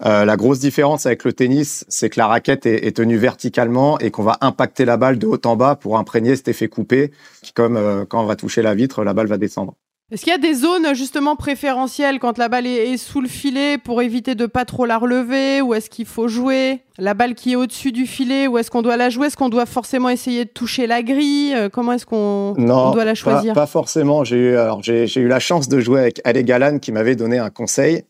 Euh, 0.05 0.25
la 0.25 0.37
grosse 0.37 0.61
différence 0.61 1.07
avec 1.07 1.25
le 1.25 1.33
tennis, 1.33 1.85
c'est 1.89 2.09
que 2.09 2.21
la 2.21 2.29
raquette 2.29 2.67
est, 2.67 2.87
est 2.87 2.97
tenue 2.97 3.17
verticalement 3.17 3.99
et 3.99 4.11
qu'on 4.11 4.23
va 4.23 4.39
impacter 4.41 4.85
la 4.85 4.97
balle 4.97 5.19
de 5.19 5.27
haut 5.27 5.41
en 5.45 5.57
bas 5.57 5.75
pour 5.75 5.99
imprégner 5.99 6.37
cet 6.37 6.49
effet 6.49 6.69
coupé, 6.69 7.11
qui 7.43 7.53
comme 7.53 7.77
euh, 7.77 8.05
quand 8.05 8.23
on 8.23 8.27
va 8.27 8.37
toucher 8.37 8.63
la 8.63 8.75
vitre, 8.75 9.03
la 9.03 9.15
balle 9.15 9.27
va 9.27 9.39
descendre. 9.39 9.75
Est-ce 10.11 10.23
qu'il 10.23 10.31
y 10.31 10.35
a 10.35 10.39
des 10.39 10.55
zones 10.55 10.95
justement 10.95 11.37
préférentielles 11.37 12.19
quand 12.19 12.39
la 12.39 12.49
balle 12.49 12.67
est, 12.67 12.97
sous 12.97 13.21
le 13.21 13.29
filet 13.29 13.77
pour 13.77 14.01
éviter 14.01 14.35
de 14.35 14.47
pas 14.47 14.65
trop 14.65 14.87
la 14.87 14.97
relever 14.97 15.61
ou 15.61 15.75
est-ce 15.75 15.91
qu'il 15.91 16.07
faut 16.07 16.29
jouer 16.29 16.81
la 16.97 17.13
balle 17.13 17.35
qui 17.35 17.53
est 17.53 17.57
au-dessus 17.57 17.93
du 17.93 18.07
filet 18.07 18.47
ou 18.47 18.57
est-ce 18.57 18.71
qu'on 18.71 18.81
doit 18.81 18.97
la 18.97 19.11
jouer? 19.11 19.27
Est-ce 19.27 19.37
qu'on 19.37 19.51
doit 19.51 19.67
forcément 19.67 20.09
essayer 20.09 20.47
de 20.47 20.51
toucher 20.51 20.87
la 20.87 21.03
grille? 21.03 21.53
Euh, 21.55 21.69
Comment 21.69 21.93
est-ce 21.93 22.07
qu'on 22.07 22.55
on 22.57 22.91
doit 22.91 23.05
la 23.05 23.15
choisir? 23.15 23.53
pas, 23.53 23.61
pas 23.61 23.67
forcément. 23.67 24.25
J'ai 24.25 24.37
eu, 24.37 24.57
alors 24.57 24.83
j'ai, 24.83 25.07
j'ai 25.07 25.21
eu 25.21 25.29
la 25.29 25.41
chance 25.41 25.69
de 25.69 25.79
jouer 25.79 26.01
avec 26.01 26.23
Ale 26.25 26.43
Galan 26.43 26.79
qui 26.79 26.91
m'avait 26.91 27.15
donné 27.15 27.37
un 27.37 27.51
conseil, 27.51 28.05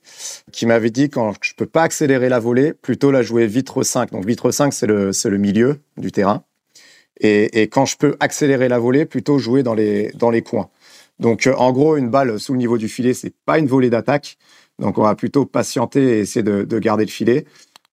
qui 0.53 0.67
m'avait 0.67 0.91
dit 0.91 1.11
quand 1.11 1.33
je 1.41 1.55
peux 1.57 1.67
pas 1.67 1.83
accélérer 1.83 2.29
la 2.29 2.39
volée, 2.39 2.75
plutôt 2.75 3.11
la 3.11 3.23
jouer 3.23 3.49
vitre 3.49 3.83
5. 3.83 4.13
Donc 4.13 4.25
vitre 4.25 4.53
5 4.53 4.73
c'est 4.73 4.87
le 4.87 5.13
c'est 5.13 5.31
le 5.31 5.39
milieu 5.39 5.81
du 5.97 6.13
terrain. 6.13 6.45
Et, 7.21 7.63
et 7.63 7.67
quand 7.67 7.87
je 7.87 7.97
peux 7.97 8.15
accélérer 8.21 8.69
la 8.69 8.79
volée, 8.79 9.05
plutôt 9.05 9.39
jouer 9.39 9.65
dans 9.65 9.75
les 9.75 10.13
dans 10.15 10.31
les 10.31 10.43
coins. 10.43 10.69
Donc, 11.21 11.47
euh, 11.47 11.55
en 11.55 11.73
gros, 11.73 11.97
une 11.97 12.11
balle 12.11 12.39
sous 12.39 12.53
le 12.53 12.59
niveau 12.59 12.79
du 12.79 12.89
filet, 12.89 13.15
c'est 13.15 13.35
pas 13.45 13.59
une 13.59 13.67
volée 13.67 13.91
d'attaque. 13.91 14.39
Donc, 14.79 14.99
on 14.99 15.03
va 15.03 15.15
plutôt 15.15 15.45
patienter 15.45 16.03
et 16.03 16.19
essayer 16.21 16.43
de, 16.43 16.63
de 16.63 16.79
garder 16.79 17.05
le 17.05 17.11
filet 17.11 17.45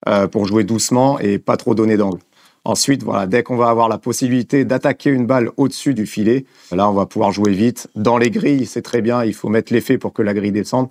euh, 0.08 0.28
pour 0.28 0.46
jouer 0.46 0.64
doucement 0.64 1.18
et 1.18 1.38
pas 1.38 1.56
trop 1.56 1.74
donner 1.74 1.96
d'angle. 1.96 2.20
Ensuite, 2.64 3.04
voilà, 3.04 3.26
dès 3.26 3.44
qu'on 3.44 3.56
va 3.56 3.68
avoir 3.68 3.88
la 3.88 3.98
possibilité 3.98 4.64
d'attaquer 4.64 5.10
une 5.10 5.26
balle 5.26 5.50
au-dessus 5.56 5.94
du 5.94 6.04
filet, 6.04 6.46
là, 6.72 6.90
on 6.90 6.94
va 6.94 7.06
pouvoir 7.06 7.30
jouer 7.30 7.52
vite. 7.52 7.88
Dans 7.94 8.18
les 8.18 8.30
grilles, 8.30 8.66
c'est 8.66 8.82
très 8.82 9.02
bien. 9.02 9.24
Il 9.24 9.34
faut 9.34 9.48
mettre 9.48 9.72
l'effet 9.72 9.98
pour 9.98 10.12
que 10.12 10.22
la 10.22 10.34
grille 10.34 10.50
descende, 10.50 10.88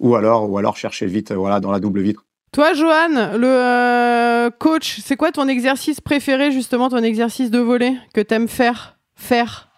ou 0.00 0.16
alors, 0.16 0.50
ou 0.50 0.60
chercher 0.74 1.06
vite, 1.06 1.32
voilà, 1.32 1.60
dans 1.60 1.70
la 1.70 1.80
double 1.80 2.02
vitre. 2.02 2.24
Toi, 2.52 2.74
Johan, 2.74 3.36
le 3.36 3.48
euh, 3.48 4.50
coach, 4.50 5.00
c'est 5.02 5.16
quoi 5.16 5.32
ton 5.32 5.48
exercice 5.48 6.00
préféré, 6.00 6.52
justement, 6.52 6.90
ton 6.90 7.02
exercice 7.02 7.50
de 7.50 7.58
volée 7.58 7.96
que 8.12 8.20
t'aimes 8.20 8.48
faire 8.48 8.98
Faire? 9.16 9.73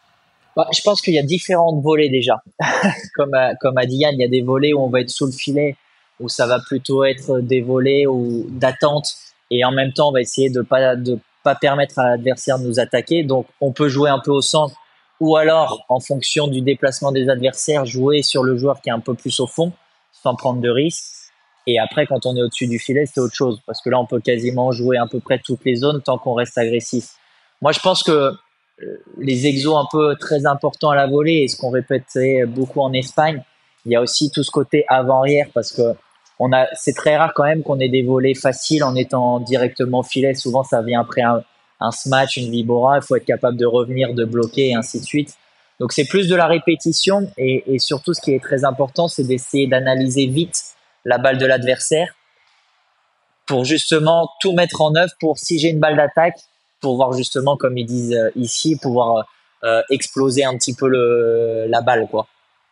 Bah, 0.57 0.67
je 0.75 0.81
pense 0.81 1.03
qu'il 1.03 1.13
y 1.13 1.19
a 1.19 1.23
différentes 1.23 1.83
volées 1.83 2.09
déjà. 2.09 2.43
comme, 3.15 3.35
a, 3.35 3.55
comme 3.57 3.77
a 3.77 3.85
dit 3.85 3.99
Yann, 3.99 4.15
il 4.15 4.21
y 4.21 4.25
a 4.25 4.29
des 4.29 4.41
volées 4.41 4.73
où 4.73 4.81
on 4.81 4.89
va 4.89 5.03
être 5.03 5.11
sous 5.11 5.27
le 5.27 5.33
filet, 5.33 5.77
où 6.19 6.31
ça 6.31 6.47
va 6.47 6.59
plutôt 6.61 7.05
être 7.05 7.41
des 7.41 7.61
volées 7.61 8.07
ou 8.07 8.47
d'attente, 8.49 9.07
et 9.51 9.65
en 9.65 9.71
même 9.71 9.93
temps 9.93 10.09
on 10.09 10.13
va 10.13 10.23
essayer 10.23 10.49
de 10.49 10.63
pas 10.63 10.97
de 10.97 11.19
pas 11.45 11.55
permettre 11.55 11.99
à 11.99 12.11
l'adversaire 12.11 12.59
de 12.59 12.67
nous 12.67 12.81
attaquer. 12.81 13.23
Donc 13.23 13.47
on 13.61 13.73
peut 13.73 13.89
jouer 13.89 14.09
un 14.09 14.19
peu 14.19 14.31
au 14.31 14.41
centre, 14.41 14.75
ou 15.21 15.37
alors 15.37 15.85
en 15.91 16.01
fonction 16.01 16.49
du 16.49 16.63
déplacement 16.63 17.13
des 17.13 17.29
adversaires, 17.29 17.85
jouer 17.85 18.23
sur 18.23 18.43
le 18.43 18.57
joueur 18.57 18.81
qui 18.81 18.89
est 18.89 18.93
un 18.93 19.01
peu 19.01 19.15
plus 19.15 19.39
au 19.41 19.47
fond, 19.47 19.73
sans 20.11 20.35
prendre 20.35 20.61
de 20.63 20.71
risques. 20.71 21.05
Et 21.69 21.79
après, 21.81 22.07
quand 22.07 22.27
on 22.27 22.37
est 22.37 22.43
au-dessus 22.43 22.69
du 22.69 22.79
filet, 22.79 23.07
c'est 23.07 23.21
autre 23.21 23.35
chose, 23.35 23.61
parce 23.67 23.83
que 23.83 23.91
là 23.91 23.99
on 23.99 24.07
peut 24.07 24.21
quasiment 24.21 24.73
jouer 24.73 24.97
à 24.97 25.07
peu 25.07 25.21
près 25.21 25.39
toutes 25.39 25.65
les 25.67 25.77
zones 25.77 26.01
tant 26.01 26.17
qu'on 26.17 26.35
reste 26.35 26.57
agressif. 26.57 27.11
Moi, 27.61 27.73
je 27.73 27.81
pense 27.81 28.03
que 28.03 28.33
les 29.19 29.47
exos 29.47 29.77
un 29.77 29.87
peu 29.91 30.17
très 30.17 30.47
importants 30.47 30.91
à 30.91 30.97
la 30.97 31.07
volée 31.07 31.43
et 31.45 31.49
ce 31.49 31.57
qu'on 31.57 31.71
répétait 31.71 32.45
beaucoup 32.47 32.81
en 32.81 32.93
Espagne. 32.93 33.43
Il 33.85 33.93
y 33.93 33.97
a 33.97 34.03
aussi 34.03 34.31
tout 34.31 34.43
ce 34.43 34.51
côté 34.51 34.85
avant-arrière 34.89 35.47
parce 35.55 35.73
que 35.73 35.95
on 36.39 36.53
a, 36.53 36.67
c'est 36.75 36.93
très 36.93 37.17
rare 37.17 37.33
quand 37.35 37.45
même 37.45 37.63
qu'on 37.63 37.81
ait 37.81 37.89
des 37.89 38.03
volets 38.03 38.35
faciles 38.35 38.85
en 38.85 38.95
étant 38.95 39.41
directement 39.41 40.03
filet. 40.03 40.35
Souvent, 40.35 40.65
ça 40.65 40.83
vient 40.83 41.01
après 41.01 41.23
un, 41.23 41.43
un 41.81 41.91
smash, 41.91 42.37
une 42.37 42.51
vibora. 42.51 42.99
Il 42.99 43.03
faut 43.03 43.17
être 43.17 43.25
capable 43.25 43.57
de 43.57 43.65
revenir, 43.65 44.13
de 44.13 44.25
bloquer 44.25 44.69
et 44.69 44.75
ainsi 44.75 45.01
de 45.01 45.05
suite. 45.05 45.35
Donc, 45.81 45.93
c'est 45.93 46.07
plus 46.07 46.29
de 46.29 46.37
la 46.37 46.47
répétition 46.47 47.31
et, 47.39 47.75
et 47.75 47.79
surtout, 47.79 48.13
ce 48.13 48.21
qui 48.21 48.33
est 48.33 48.43
très 48.43 48.65
important, 48.65 49.09
c'est 49.09 49.25
d'essayer 49.25 49.67
d'analyser 49.67 50.27
vite 50.27 50.63
la 51.05 51.19
balle 51.19 51.39
de 51.39 51.47
l'adversaire 51.47 52.15
pour 53.47 53.65
justement 53.65 54.29
tout 54.41 54.53
mettre 54.53 54.81
en 54.81 54.95
œuvre 54.97 55.13
pour 55.21 55.39
si 55.39 55.59
j'ai 55.59 55.71
une 55.71 55.79
balle 55.79 55.97
d'attaque, 55.97 56.39
pour 56.87 56.95
voir 56.95 57.13
justement, 57.15 57.57
comme 57.57 57.77
ils 57.77 57.85
disent 57.85 58.17
ici, 58.37 58.77
pouvoir 58.81 59.27
euh, 59.65 59.83
exploser 59.91 60.45
un 60.45 60.57
petit 60.57 60.73
peu 60.73 60.87
le, 60.87 61.67
la 61.69 61.81
balle, 61.81 62.07
quoi. 62.09 62.29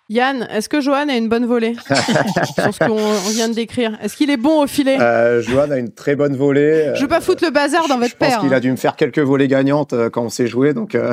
Yann, 0.09 0.46
est-ce 0.53 0.68
que 0.68 0.81
Johan 0.81 1.09
a 1.09 1.16
une 1.16 1.29
bonne 1.29 1.46
volée 1.46 1.74
sur 1.85 2.72
ce 2.72 2.79
qu'on 2.87 3.33
vient 3.33 3.48
de 3.48 3.55
décrire? 3.55 3.98
Est-ce 4.00 4.14
qu'il 4.16 4.31
est 4.31 4.37
bon 4.37 4.62
au 4.62 4.68
filet? 4.68 5.00
Euh, 5.00 5.42
Johan 5.42 5.68
a 5.72 5.79
une 5.79 5.92
très 5.92 6.14
bonne 6.14 6.37
volée. 6.37 6.92
Je 6.94 7.00
veux 7.00 7.09
pas 7.09 7.20
foutre 7.20 7.44
le 7.44 7.50
bazar 7.50 7.88
dans 7.88 7.98
votre 7.98 8.12
je 8.12 8.16
père. 8.16 8.29
Je 8.29 8.35
pense 8.35 8.44
qu'il 8.44 8.55
hein. 8.55 8.57
a 8.57 8.61
dû 8.61 8.70
me 8.70 8.77
faire 8.77 8.94
quelques 8.94 9.18
volées 9.18 9.48
gagnantes 9.48 9.94
euh, 9.94 10.11
quand 10.11 10.22
on 10.22 10.29
s'est 10.29 10.46
joué, 10.46 10.74
donc 10.74 10.94
euh... 10.94 11.12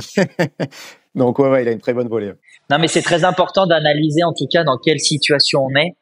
donc 1.16 1.40
ouais, 1.40 1.50
ouais, 1.50 1.64
il 1.64 1.68
a 1.68 1.72
une 1.72 1.82
très 1.82 1.96
bonne 1.96 2.10
volée. 2.10 2.34
Non, 2.70 2.78
mais 2.78 2.88
c'est 2.88 3.02
très 3.02 3.24
important 3.24 3.66
d'analyser 3.66 4.24
en 4.24 4.34
tout 4.34 4.46
cas 4.46 4.64
dans 4.64 4.78
quelle 4.78 5.00
situation 5.00 5.66
on 5.66 5.76
est, 5.76 5.96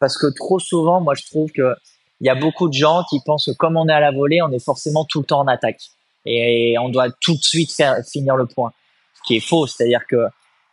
parce 0.00 0.16
que 0.16 0.28
trop 0.34 0.58
souvent, 0.58 1.02
moi 1.02 1.12
je 1.14 1.26
trouve 1.26 1.50
que 1.50 1.74
il 2.22 2.26
y 2.26 2.30
a 2.30 2.34
beaucoup 2.34 2.68
de 2.68 2.74
gens 2.74 3.02
qui 3.10 3.18
pensent 3.26 3.44
que 3.44 3.56
comme 3.58 3.76
on 3.76 3.86
est 3.88 3.92
à 3.92 4.00
la 4.00 4.12
volée, 4.12 4.40
on 4.40 4.50
est 4.50 4.64
forcément 4.64 5.04
tout 5.04 5.18
le 5.18 5.26
temps 5.26 5.40
en 5.40 5.48
attaque 5.48 5.80
et 6.26 6.76
on 6.78 6.88
doit 6.88 7.08
tout 7.20 7.34
de 7.34 7.42
suite 7.42 7.72
faire 7.72 7.96
finir 8.10 8.36
le 8.36 8.46
point, 8.46 8.72
ce 9.14 9.20
qui 9.26 9.36
est 9.36 9.40
faux. 9.40 9.66
C'est-à-dire 9.66 10.00
que 10.08 10.26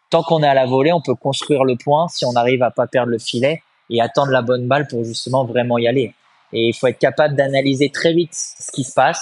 tant 0.09 0.23
qu'on 0.23 0.43
est 0.43 0.47
à 0.47 0.53
la 0.53 0.65
volée, 0.65 0.91
on 0.91 1.01
peut 1.01 1.15
construire 1.15 1.63
le 1.63 1.75
point 1.75 2.07
si 2.09 2.25
on 2.25 2.35
arrive 2.35 2.63
à 2.63 2.71
pas 2.71 2.87
perdre 2.87 3.11
le 3.11 3.19
filet 3.19 3.61
et 3.89 4.01
attendre 4.01 4.31
la 4.31 4.41
bonne 4.41 4.67
balle 4.67 4.87
pour 4.87 5.03
justement 5.03 5.45
vraiment 5.45 5.77
y 5.77 5.87
aller. 5.87 6.13
Et 6.51 6.67
il 6.67 6.73
faut 6.73 6.87
être 6.87 6.99
capable 6.99 7.35
d'analyser 7.35 7.89
très 7.89 8.13
vite 8.13 8.33
ce 8.33 8.71
qui 8.71 8.83
se 8.83 8.93
passe 8.93 9.21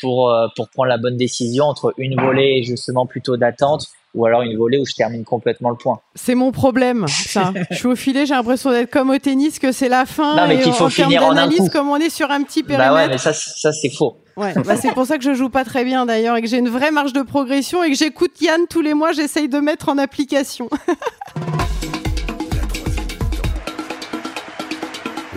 pour 0.00 0.30
euh, 0.30 0.48
pour 0.56 0.68
prendre 0.68 0.88
la 0.88 0.98
bonne 0.98 1.16
décision 1.16 1.64
entre 1.64 1.94
une 1.96 2.20
volée 2.20 2.62
justement 2.62 3.06
plutôt 3.06 3.36
d'attente 3.36 3.86
ou 4.14 4.24
alors 4.24 4.42
une 4.42 4.56
volée 4.56 4.78
où 4.78 4.86
je 4.86 4.94
termine 4.94 5.24
complètement 5.24 5.70
le 5.70 5.76
point. 5.76 6.00
C'est 6.14 6.34
mon 6.34 6.52
problème, 6.52 7.06
ça. 7.08 7.52
je 7.70 7.76
suis 7.76 7.86
au 7.86 7.96
filet, 7.96 8.26
j'ai 8.26 8.34
l'impression 8.34 8.70
d'être 8.70 8.90
comme 8.90 9.10
au 9.10 9.18
tennis, 9.18 9.58
que 9.58 9.72
c'est 9.72 9.88
la 9.88 10.06
fin. 10.06 10.36
Non, 10.36 10.48
mais 10.48 10.60
qu'il 10.60 10.72
faut 10.72 10.84
en 10.84 10.90
finir 10.90 11.24
en 11.24 11.36
un 11.36 11.48
coup. 11.48 11.68
comme 11.68 11.88
on 11.88 11.96
est 11.96 12.10
sur 12.10 12.30
un 12.30 12.42
petit 12.42 12.62
périmètre. 12.62 12.92
Bah 12.92 12.96
ouais, 12.96 13.08
mais 13.08 13.18
ça 13.18 13.32
ça 13.32 13.72
c'est 13.72 13.90
faux. 13.90 14.18
Ouais, 14.36 14.52
bah 14.66 14.76
c'est 14.76 14.92
pour 14.92 15.06
ça 15.06 15.16
que 15.16 15.24
je 15.24 15.32
joue 15.32 15.48
pas 15.48 15.64
très 15.64 15.84
bien 15.84 16.04
d'ailleurs 16.04 16.36
et 16.36 16.42
que 16.42 16.48
j'ai 16.48 16.58
une 16.58 16.68
vraie 16.68 16.90
marge 16.90 17.14
de 17.14 17.22
progression 17.22 17.82
et 17.82 17.90
que 17.90 17.96
j'écoute 17.96 18.38
Yann 18.42 18.66
tous 18.68 18.82
les 18.82 18.92
mois, 18.92 19.12
j'essaye 19.12 19.48
de 19.48 19.58
mettre 19.58 19.88
en 19.88 19.96
application. 19.96 20.68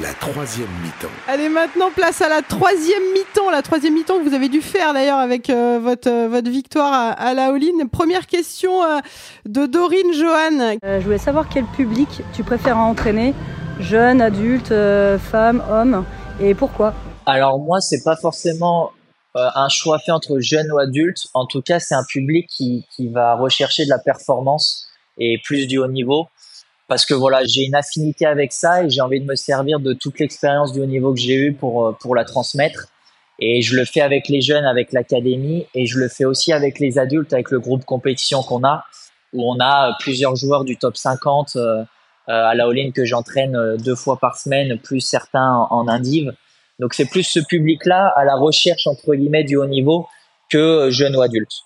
La 0.02 0.14
troisième 0.14 0.70
mi-temps. 0.82 1.10
Allez, 1.28 1.50
maintenant 1.50 1.90
place 1.94 2.22
à 2.22 2.30
la 2.30 2.42
troisième 2.42 3.04
mi-temps, 3.14 3.50
la 3.50 3.62
troisième 3.62 3.96
mi-temps 3.96 4.20
que 4.20 4.30
vous 4.30 4.34
avez 4.34 4.48
dû 4.48 4.62
faire 4.62 4.94
d'ailleurs 4.94 5.18
avec 5.18 5.50
euh, 5.50 5.78
votre, 5.82 6.10
euh, 6.10 6.30
votre 6.30 6.50
victoire 6.50 6.94
à, 6.94 7.10
à 7.10 7.34
la 7.34 7.48
All-In. 7.48 7.86
Première 7.88 8.26
question 8.26 8.82
euh, 8.82 9.00
de 9.46 9.66
Dorine 9.66 10.14
Johan. 10.14 10.78
Euh, 10.86 11.00
je 11.02 11.04
voulais 11.04 11.18
savoir 11.18 11.50
quel 11.50 11.66
public 11.66 12.08
tu 12.34 12.46
préfères 12.46 12.78
entraîner, 12.78 13.34
jeunes, 13.82 14.22
adultes, 14.22 14.72
euh, 14.72 15.20
femmes, 15.20 15.62
hommes, 15.70 16.06
et 16.40 16.54
pourquoi? 16.54 16.94
Alors 17.26 17.60
moi, 17.60 17.82
c'est 17.82 18.04
pas 18.04 18.16
forcément 18.16 18.92
euh, 19.36 19.50
un 19.56 19.68
choix 19.68 20.00
fait 20.00 20.12
entre 20.12 20.40
jeunes 20.40 20.72
ou 20.72 20.78
adultes. 20.78 21.28
En 21.34 21.46
tout 21.46 21.62
cas, 21.62 21.82
c'est 21.82 21.96
un 21.96 22.06
public 22.08 22.48
qui, 22.48 22.86
qui 22.96 23.10
va 23.10 23.36
rechercher 23.36 23.84
de 23.84 23.90
la 23.90 24.00
performance 24.00 24.88
et 25.18 25.42
plus 25.44 25.68
du 25.68 25.78
haut 25.78 25.88
niveau. 25.88 26.28
Parce 26.90 27.06
que 27.06 27.14
voilà, 27.14 27.46
j'ai 27.46 27.62
une 27.62 27.76
affinité 27.76 28.26
avec 28.26 28.52
ça 28.52 28.84
et 28.84 28.90
j'ai 28.90 29.00
envie 29.00 29.22
de 29.22 29.26
me 29.26 29.36
servir 29.36 29.80
de 29.80 29.94
toute 29.94 30.20
l'expérience 30.20 30.74
du 30.74 30.82
haut 30.82 30.86
niveau 30.86 31.14
que 31.14 31.20
j'ai 31.20 31.36
eu 31.36 31.54
pour, 31.54 31.88
euh, 31.88 31.92
pour 32.02 32.16
la 32.16 32.26
transmettre. 32.26 32.88
Et 33.40 33.62
je 33.62 33.76
le 33.76 33.86
fais 33.86 34.02
avec 34.02 34.28
les 34.28 34.42
jeunes, 34.42 34.66
avec 34.66 34.92
l'académie, 34.92 35.66
et 35.74 35.86
je 35.86 35.98
le 35.98 36.10
fais 36.10 36.26
aussi 36.26 36.52
avec 36.52 36.80
les 36.80 37.00
adultes, 37.00 37.32
avec 37.32 37.52
le 37.52 37.60
groupe 37.60 37.86
compétition 37.86 38.44
qu'on 38.44 38.66
a, 38.66 38.84
où 39.34 39.50
on 39.50 39.60
a 39.62 39.96
plusieurs 40.00 40.36
joueurs 40.36 40.66
du 40.66 40.78
top 40.78 40.98
50 40.98 41.56
euh, 41.56 41.60
euh, 41.60 41.86
à 42.28 42.54
la 42.54 42.66
all 42.66 42.92
que 42.94 43.06
j'entraîne 43.06 43.56
euh, 43.56 43.78
deux 43.78 43.96
fois 43.96 44.18
par 44.18 44.38
semaine, 44.38 44.78
plus 44.78 45.00
certains 45.00 45.68
en, 45.70 45.88
indive. 45.88 46.34
Donc 46.80 46.94
c'est 46.94 47.10
plus 47.10 47.24
ce 47.24 47.40
public-là 47.40 48.14
à 48.16 48.26
la 48.26 48.36
recherche 48.36 48.88
entre 48.88 49.16
guillemets 49.16 49.44
du 49.44 49.56
haut 49.56 49.66
niveau 49.66 50.08
que 50.50 50.90
jeunes 50.92 51.16
ou 51.16 51.22
adultes. 51.22 51.64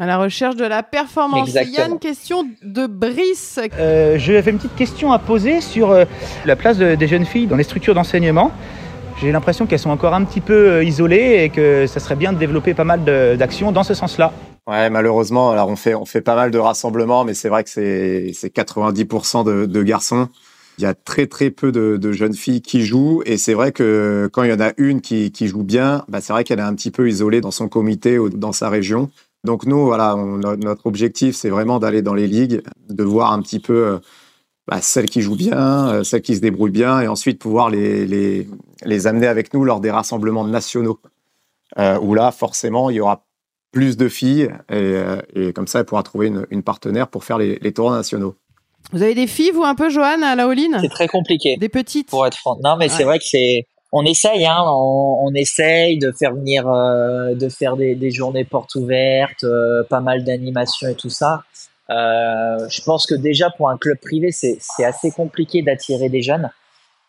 À 0.00 0.06
la 0.06 0.18
recherche 0.18 0.56
de 0.56 0.64
la 0.64 0.82
performance. 0.82 1.48
Exactement. 1.48 1.74
Il 1.76 1.78
y 1.78 1.82
a 1.82 1.88
une 1.88 1.98
question 1.98 2.46
de 2.62 2.86
Brice. 2.86 3.60
Euh, 3.78 4.18
J'avais 4.18 4.50
une 4.50 4.56
petite 4.58 4.74
question 4.74 5.12
à 5.12 5.18
poser 5.18 5.60
sur 5.60 5.90
euh, 5.90 6.04
la 6.46 6.56
place 6.56 6.78
de- 6.78 6.94
des 6.96 7.06
jeunes 7.06 7.24
filles 7.26 7.46
dans 7.46 7.56
les 7.56 7.62
structures 7.64 7.94
d'enseignement. 7.94 8.50
J'ai 9.20 9.30
l'impression 9.30 9.66
qu'elles 9.66 9.78
sont 9.78 9.90
encore 9.90 10.12
un 10.14 10.24
petit 10.24 10.40
peu 10.40 10.52
euh, 10.70 10.84
isolées 10.84 11.44
et 11.44 11.48
que 11.48 11.86
ça 11.86 12.00
serait 12.00 12.16
bien 12.16 12.32
de 12.32 12.38
développer 12.38 12.74
pas 12.74 12.82
mal 12.84 13.04
d'actions 13.04 13.70
dans 13.70 13.84
ce 13.84 13.94
sens-là. 13.94 14.32
Ouais, 14.66 14.90
malheureusement, 14.90 15.50
alors 15.50 15.68
on 15.68 15.76
fait 15.76 15.94
on 15.94 16.06
fait 16.06 16.22
pas 16.22 16.34
mal 16.34 16.50
de 16.50 16.58
rassemblements, 16.58 17.24
mais 17.24 17.34
c'est 17.34 17.48
vrai 17.50 17.62
que 17.64 17.70
c'est 17.70 18.32
c'est 18.34 18.52
90% 18.54 19.44
de, 19.44 19.66
de 19.66 19.82
garçons. 19.82 20.28
Il 20.78 20.82
y 20.82 20.86
a 20.86 20.94
très 20.94 21.26
très 21.26 21.50
peu 21.50 21.70
de, 21.70 21.96
de 21.98 22.12
jeunes 22.12 22.34
filles 22.34 22.62
qui 22.62 22.84
jouent, 22.84 23.22
et 23.26 23.36
c'est 23.36 23.54
vrai 23.54 23.70
que 23.70 24.28
quand 24.32 24.42
il 24.42 24.50
y 24.50 24.52
en 24.52 24.60
a 24.60 24.72
une 24.78 25.00
qui, 25.02 25.30
qui 25.30 25.46
joue 25.46 25.62
bien, 25.62 26.02
bah 26.08 26.20
c'est 26.20 26.32
vrai 26.32 26.42
qu'elle 26.42 26.58
est 26.58 26.62
un 26.62 26.74
petit 26.74 26.90
peu 26.90 27.08
isolée 27.08 27.40
dans 27.40 27.52
son 27.52 27.68
comité 27.68 28.18
ou 28.18 28.28
dans 28.30 28.52
sa 28.52 28.68
région. 28.70 29.10
Donc 29.44 29.66
nous, 29.66 29.84
voilà, 29.84 30.16
on- 30.16 30.38
notre 30.38 30.86
objectif, 30.86 31.36
c'est 31.36 31.50
vraiment 31.50 31.78
d'aller 31.78 32.02
dans 32.02 32.14
les 32.14 32.26
ligues, 32.26 32.62
de 32.88 33.04
voir 33.04 33.32
un 33.32 33.42
petit 33.42 33.60
peu 33.60 33.86
euh, 33.86 33.98
bah, 34.66 34.80
celles 34.80 35.10
qui 35.10 35.20
jouent 35.20 35.36
bien, 35.36 35.88
euh, 35.88 36.04
celles 36.04 36.22
qui 36.22 36.34
se 36.36 36.40
débrouillent 36.40 36.70
bien, 36.70 37.00
et 37.00 37.08
ensuite 37.08 37.38
pouvoir 37.38 37.68
les, 37.70 38.06
les, 38.06 38.48
les 38.84 39.06
amener 39.06 39.26
avec 39.26 39.52
nous 39.52 39.64
lors 39.64 39.80
des 39.80 39.90
rassemblements 39.90 40.46
nationaux, 40.46 40.98
euh, 41.78 41.98
où 42.00 42.14
là, 42.14 42.32
forcément, 42.32 42.88
il 42.90 42.96
y 42.96 43.00
aura 43.00 43.26
plus 43.70 43.96
de 43.96 44.08
filles, 44.08 44.50
et, 44.70 45.02
et 45.34 45.52
comme 45.52 45.66
ça, 45.66 45.80
elle 45.80 45.84
pourra 45.84 46.02
trouver 46.04 46.28
une, 46.28 46.46
une 46.50 46.62
partenaire 46.62 47.08
pour 47.08 47.24
faire 47.24 47.38
les, 47.38 47.58
les 47.60 47.72
tournois 47.72 47.96
nationaux. 47.96 48.36
Vous 48.92 49.02
avez 49.02 49.14
des 49.14 49.26
filles, 49.26 49.50
vous, 49.50 49.64
un 49.64 49.74
peu, 49.74 49.90
Johan, 49.90 50.22
à 50.22 50.36
la 50.36 50.48
C'est 50.80 50.88
très 50.88 51.08
compliqué. 51.08 51.56
Des 51.56 51.68
petites? 51.68 52.08
pour 52.08 52.26
être 52.26 52.36
franc. 52.36 52.56
Non, 52.62 52.76
mais 52.78 52.88
c'est 52.88 53.04
vrai 53.04 53.18
que 53.18 53.24
c'est. 53.24 53.66
On 53.96 54.04
essaye, 54.04 54.44
hein, 54.44 54.58
on, 54.66 55.18
on 55.20 55.34
essaye 55.34 55.98
de 55.98 56.10
faire 56.10 56.34
venir, 56.34 56.68
euh, 56.68 57.36
de 57.36 57.48
faire 57.48 57.76
des, 57.76 57.94
des 57.94 58.10
journées 58.10 58.44
portes 58.44 58.74
ouvertes, 58.74 59.44
euh, 59.44 59.84
pas 59.84 60.00
mal 60.00 60.24
d'animations 60.24 60.88
et 60.88 60.96
tout 60.96 61.10
ça. 61.10 61.44
Euh, 61.90 62.68
je 62.68 62.82
pense 62.82 63.06
que 63.06 63.14
déjà 63.14 63.50
pour 63.50 63.70
un 63.70 63.78
club 63.78 63.98
privé, 64.00 64.32
c'est 64.32 64.58
assez 64.84 65.12
compliqué 65.12 65.62
d'attirer 65.62 66.08
des 66.08 66.22
jeunes 66.22 66.50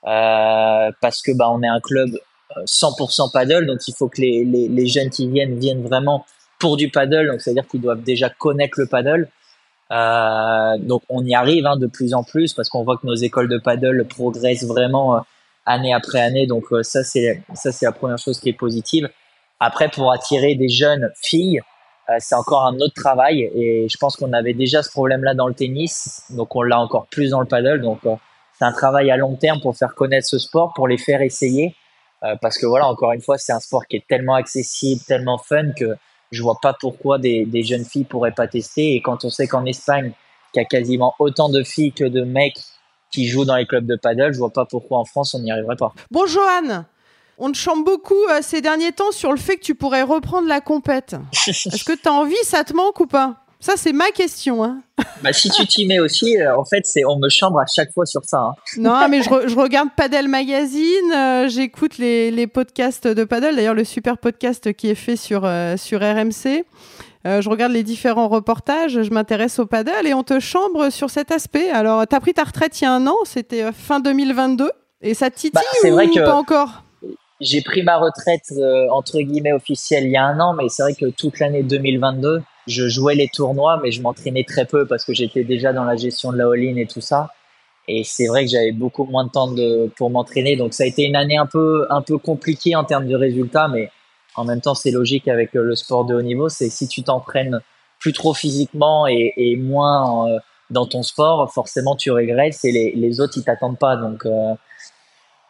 euh, 0.05 0.91
parce 1.01 1.23
que 1.23 1.31
bah 1.31 1.49
on 1.49 1.63
est 1.63 1.67
un 1.67 1.79
club 1.79 2.19
euh, 2.55 2.61
100% 2.65 3.31
paddle, 3.31 3.65
donc 3.65 3.79
il 3.87 3.95
faut 3.95 4.07
que 4.07 4.21
les, 4.21 4.45
les, 4.45 4.67
les 4.67 4.85
jeunes 4.85 5.09
qui 5.09 5.27
viennent 5.27 5.57
viennent 5.57 5.81
vraiment 5.81 6.23
pour 6.59 6.77
du 6.77 6.91
paddle, 6.91 7.31
donc 7.31 7.41
c'est 7.41 7.49
à 7.49 7.53
dire 7.53 7.67
qu'ils 7.67 7.81
doivent 7.81 8.03
déjà 8.03 8.29
connaître 8.29 8.79
le 8.79 8.85
paddle. 8.85 9.27
Euh, 9.91 10.77
donc 10.79 11.01
on 11.09 11.25
y 11.25 11.33
arrive 11.33 11.65
hein, 11.65 11.77
de 11.77 11.87
plus 11.87 12.13
en 12.13 12.23
plus 12.23 12.53
parce 12.53 12.69
qu'on 12.69 12.83
voit 12.83 12.97
que 12.97 13.07
nos 13.07 13.15
écoles 13.15 13.47
de 13.47 13.57
paddle 13.57 14.05
progressent 14.07 14.65
vraiment 14.65 15.17
euh, 15.17 15.19
année 15.65 15.93
après 15.93 16.21
année. 16.21 16.47
Donc 16.47 16.65
euh, 16.71 16.83
ça 16.83 17.03
c'est 17.03 17.43
ça 17.53 17.71
c'est 17.71 17.85
la 17.85 17.91
première 17.91 18.17
chose 18.17 18.39
qui 18.39 18.49
est 18.49 18.53
positive. 18.53 19.09
Après 19.59 19.89
pour 19.89 20.11
attirer 20.11 20.55
des 20.55 20.69
jeunes 20.69 21.11
filles, 21.21 21.61
euh, 22.09 22.15
c'est 22.19 22.35
encore 22.35 22.65
un 22.65 22.75
autre 22.75 22.93
travail 22.93 23.41
et 23.41 23.87
je 23.89 23.97
pense 23.97 24.15
qu'on 24.15 24.33
avait 24.33 24.53
déjà 24.53 24.83
ce 24.83 24.91
problème-là 24.91 25.33
dans 25.33 25.47
le 25.47 25.53
tennis, 25.53 26.23
donc 26.29 26.55
on 26.55 26.61
l'a 26.61 26.79
encore 26.79 27.07
plus 27.07 27.31
dans 27.31 27.39
le 27.39 27.47
paddle. 27.47 27.81
Donc 27.81 27.99
euh, 28.05 28.15
c'est 28.57 28.65
un 28.65 28.71
travail 28.71 29.11
à 29.11 29.17
long 29.17 29.35
terme 29.35 29.59
pour 29.61 29.75
faire 29.75 29.95
connaître 29.95 30.27
ce 30.27 30.37
sport, 30.37 30.73
pour 30.75 30.87
les 30.87 30.97
faire 30.97 31.21
essayer, 31.21 31.75
parce 32.41 32.57
que 32.57 32.65
voilà 32.65 32.87
encore 32.87 33.11
une 33.11 33.21
fois 33.21 33.37
c'est 33.37 33.51
un 33.51 33.59
sport 33.59 33.85
qui 33.85 33.97
est 33.97 34.07
tellement 34.07 34.35
accessible, 34.35 35.01
tellement 35.05 35.37
fun 35.37 35.73
que 35.77 35.95
je 36.31 36.41
vois 36.41 36.57
pas 36.61 36.73
pourquoi 36.79 37.19
des, 37.19 37.45
des 37.45 37.63
jeunes 37.63 37.83
filles 37.83 38.05
pourraient 38.05 38.31
pas 38.31 38.47
tester. 38.47 38.95
Et 38.95 39.01
quand 39.01 39.25
on 39.25 39.29
sait 39.29 39.47
qu'en 39.47 39.65
Espagne, 39.65 40.13
qu'il 40.53 40.61
y 40.61 40.65
a 40.65 40.67
quasiment 40.67 41.13
autant 41.19 41.49
de 41.49 41.63
filles 41.63 41.91
que 41.91 42.05
de 42.05 42.23
mecs 42.23 42.59
qui 43.15 43.27
jouent 43.27 43.45
dans 43.45 43.55
les 43.55 43.65
clubs 43.65 43.85
de 43.85 43.95
paddle, 43.95 44.33
je 44.33 44.37
vois 44.37 44.51
pas 44.53 44.65
pourquoi 44.65 44.99
en 44.99 45.05
France 45.05 45.33
on 45.33 45.39
n'y 45.39 45.51
arriverait 45.51 45.75
pas. 45.77 45.93
Bon, 46.11 46.25
Johan, 46.27 46.85
on 47.37 47.51
te 47.51 47.57
chante 47.57 47.83
beaucoup 47.83 48.13
euh, 48.29 48.39
ces 48.41 48.61
derniers 48.61 48.91
temps 48.91 49.11
sur 49.11 49.31
le 49.31 49.37
fait 49.37 49.57
que 49.57 49.63
tu 49.63 49.75
pourrais 49.75 50.03
reprendre 50.03 50.47
la 50.47 50.61
compète. 50.61 51.15
Est-ce 51.47 51.83
que 51.83 51.93
tu 51.93 52.07
as 52.07 52.13
envie, 52.13 52.35
ça 52.43 52.63
te 52.63 52.73
manque 52.73 52.99
ou 52.99 53.07
pas? 53.07 53.37
Ça, 53.59 53.73
c'est 53.77 53.93
ma 53.93 54.11
question. 54.11 54.63
Hein. 54.63 54.81
Bah, 55.23 55.31
si 55.33 55.49
tu 55.49 55.65
t'y 55.65 55.87
mets 55.87 55.99
aussi, 55.99 56.37
euh, 56.39 56.55
en 56.57 56.65
fait, 56.65 56.81
c'est 56.85 57.03
on 57.05 57.17
me 57.17 57.29
chambre 57.29 57.57
à 57.59 57.65
chaque 57.73 57.91
fois 57.93 58.05
sur 58.05 58.23
ça. 58.25 58.37
hein. 58.39 58.53
Non, 58.77 59.07
mais 59.09 59.21
je, 59.23 59.29
re- 59.29 59.47
je 59.47 59.55
regarde 59.55 59.87
Paddle 59.95 60.27
Magazine, 60.27 61.11
euh, 61.15 61.47
j'écoute 61.47 61.97
les, 61.97 62.31
les 62.31 62.47
podcasts 62.47 63.07
de 63.07 63.23
Paddle, 63.23 63.55
d'ailleurs 63.55 63.73
le 63.73 63.85
super 63.85 64.17
podcast 64.17 64.73
qui 64.73 64.89
est 64.89 64.95
fait 64.95 65.15
sur, 65.15 65.45
euh, 65.45 65.77
sur 65.77 66.01
RMC. 66.01 66.65
Euh, 67.25 67.41
je 67.41 67.49
regarde 67.49 67.71
les 67.71 67.83
différents 67.83 68.27
reportages, 68.27 69.01
je 69.01 69.09
m'intéresse 69.11 69.57
au 69.57 69.65
paddle 69.65 70.05
et 70.05 70.13
on 70.13 70.23
te 70.23 70.39
chambre 70.39 70.91
sur 70.91 71.09
cet 71.09 71.31
aspect. 71.31 71.69
Alors, 71.71 72.05
tu 72.07 72.15
as 72.15 72.19
pris 72.19 72.33
ta 72.33 72.43
retraite 72.43 72.79
il 72.81 72.83
y 72.83 72.87
a 72.87 72.91
un 72.93 73.07
an, 73.07 73.15
c'était 73.25 73.63
euh, 73.63 73.71
fin 73.71 73.99
2022, 73.99 74.69
et 75.01 75.13
ça 75.15 75.29
te 75.31 75.35
titille 75.35 75.51
Bah, 75.53 75.61
c'est 75.81 75.89
ou 75.91 75.95
vrai 75.95 76.07
que- 76.07 76.19
pas 76.23 76.35
encore? 76.35 76.83
J'ai 77.41 77.61
pris 77.61 77.83
ma 77.83 77.97
retraite 77.97 78.45
euh, 78.57 78.87
entre 78.91 79.19
guillemets 79.19 79.51
officielle 79.51 80.05
il 80.05 80.11
y 80.11 80.15
a 80.15 80.23
un 80.23 80.39
an, 80.39 80.53
mais 80.53 80.69
c'est 80.69 80.83
vrai 80.83 80.93
que 80.93 81.07
toute 81.07 81.39
l'année 81.39 81.63
2022, 81.63 82.41
je 82.67 82.87
jouais 82.87 83.13
les 83.15 83.27
tournois, 83.27 83.77
mais 83.83 83.91
je 83.91 84.01
m'entraînais 84.01 84.45
très 84.47 84.63
peu 84.65 84.85
parce 84.87 85.03
que 85.03 85.13
j'étais 85.13 85.43
déjà 85.43 85.73
dans 85.73 85.83
la 85.83 85.97
gestion 85.97 86.31
de 86.31 86.37
la 86.37 86.45
all-in 86.45 86.77
et 86.77 86.85
tout 86.85 87.01
ça. 87.01 87.31
Et 87.89 88.03
c'est 88.05 88.27
vrai 88.27 88.45
que 88.45 88.51
j'avais 88.51 88.71
beaucoup 88.71 89.03
moins 89.03 89.25
de 89.25 89.31
temps 89.31 89.51
de, 89.51 89.91
pour 89.97 90.09
m'entraîner, 90.11 90.55
donc 90.55 90.73
ça 90.73 90.83
a 90.83 90.85
été 90.87 91.03
une 91.03 91.15
année 91.17 91.35
un 91.37 91.45
peu 91.45 91.85
un 91.89 92.01
peu 92.01 92.17
compliquée 92.17 92.75
en 92.77 92.85
termes 92.85 93.05
de 93.07 93.15
résultats, 93.15 93.67
mais 93.67 93.89
en 94.35 94.45
même 94.45 94.61
temps 94.61 94.75
c'est 94.75 94.91
logique 94.91 95.27
avec 95.27 95.55
euh, 95.55 95.63
le 95.63 95.75
sport 95.75 96.05
de 96.05 96.15
haut 96.15 96.21
niveau, 96.21 96.49
c'est 96.49 96.69
si 96.69 96.87
tu 96.87 97.03
t'entraînes 97.03 97.59
plus 97.99 98.13
trop 98.13 98.33
physiquement 98.33 99.07
et, 99.07 99.55
moins 99.57 100.29
euh, 100.29 100.39
dans 100.69 100.85
ton 100.85 101.03
sport, 101.03 101.51
forcément 101.53 101.95
tu 101.95 102.11
régresses 102.11 102.63
et 102.65 102.71
les, 102.71 103.21
autres 103.21 103.33
ils 103.37 103.43
t'attendent 103.43 103.79
pas, 103.79 103.95
donc 103.95 104.25
euh, 104.25 104.53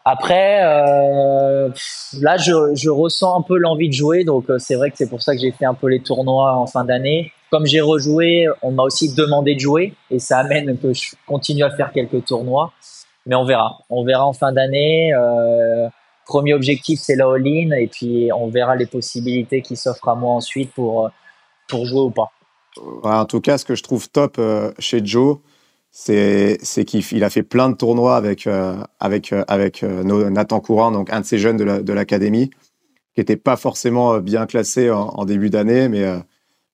après, 0.08 0.62
là, 0.62 2.38
je, 2.38 2.90
ressens 2.90 3.40
un 3.40 3.42
peu 3.42 3.58
l'envie 3.58 3.90
de 3.90 3.94
jouer, 3.94 4.24
donc 4.24 4.46
c'est 4.60 4.76
vrai 4.76 4.92
que 4.92 4.98
c'est 4.98 5.10
pour 5.10 5.24
ça 5.24 5.34
que 5.34 5.42
j'ai 5.42 5.52
fait 5.52 5.66
un 5.66 5.74
peu 5.74 5.88
les 5.88 6.00
tournois 6.00 6.54
en 6.58 6.68
fin 6.68 6.86
d'année. 6.86 7.32
Comme 7.50 7.66
j'ai 7.66 7.82
rejoué, 7.82 8.48
on 8.62 8.70
m'a 8.70 8.84
aussi 8.84 9.16
demandé 9.16 9.56
de 9.56 9.60
jouer, 9.60 9.96
et 10.12 10.20
ça 10.20 10.38
amène 10.38 10.78
que 10.78 10.94
je 10.94 11.16
continue 11.26 11.64
à 11.64 11.72
faire 11.72 11.92
quelques 11.92 12.24
tournois. 12.24 12.72
Mais 13.26 13.34
on 13.34 13.46
verra. 13.46 13.80
On 13.90 14.04
verra 14.04 14.28
en 14.28 14.34
fin 14.34 14.52
d'année. 14.52 15.12
Premier 16.26 16.54
objectif, 16.54 17.00
c'est 17.00 17.16
la 17.16 17.28
all-in, 17.28 17.72
et 17.72 17.88
puis 17.88 18.30
on 18.36 18.48
verra 18.50 18.76
les 18.76 18.86
possibilités 18.86 19.62
qui 19.62 19.76
s'offrent 19.76 20.10
à 20.10 20.16
moi 20.16 20.34
ensuite 20.34 20.72
pour, 20.74 21.06
euh, 21.06 21.10
pour 21.68 21.86
jouer 21.86 22.02
ou 22.02 22.12
pas. 22.12 22.32
En 23.04 23.26
tout 23.26 23.40
cas, 23.42 23.58
ce 23.58 23.66
que 23.66 23.76
je 23.76 23.84
trouve 23.84 24.10
top 24.10 24.36
euh, 24.38 24.72
chez 24.80 25.06
Joe, 25.06 25.38
c'est 25.92 26.58
qu'il 26.86 27.04
il 27.12 27.24
a 27.24 27.30
fait 27.30 27.44
plein 27.44 27.70
de 27.70 27.76
tournois 27.76 28.18
avec, 28.18 28.48
euh, 28.48 28.76
avec, 29.00 29.34
avec 29.48 29.84
Nathan 29.84 30.60
Courant, 30.60 30.92
donc 30.92 31.10
un 31.12 31.22
de 31.22 31.26
ces 31.26 31.38
jeunes 31.38 31.58
de 31.58 31.64
la- 31.64 31.82
de 31.82 31.94
l'académie, 31.94 32.50
qui 32.50 33.22
n'était 33.22 33.38
pas 33.38 33.56
forcément 33.56 34.18
bien 34.18 34.46
classé 34.46 34.92
en, 34.92 35.08
en 35.08 35.24
début 35.24 35.50
d'année, 35.50 35.88
mais 35.88 36.04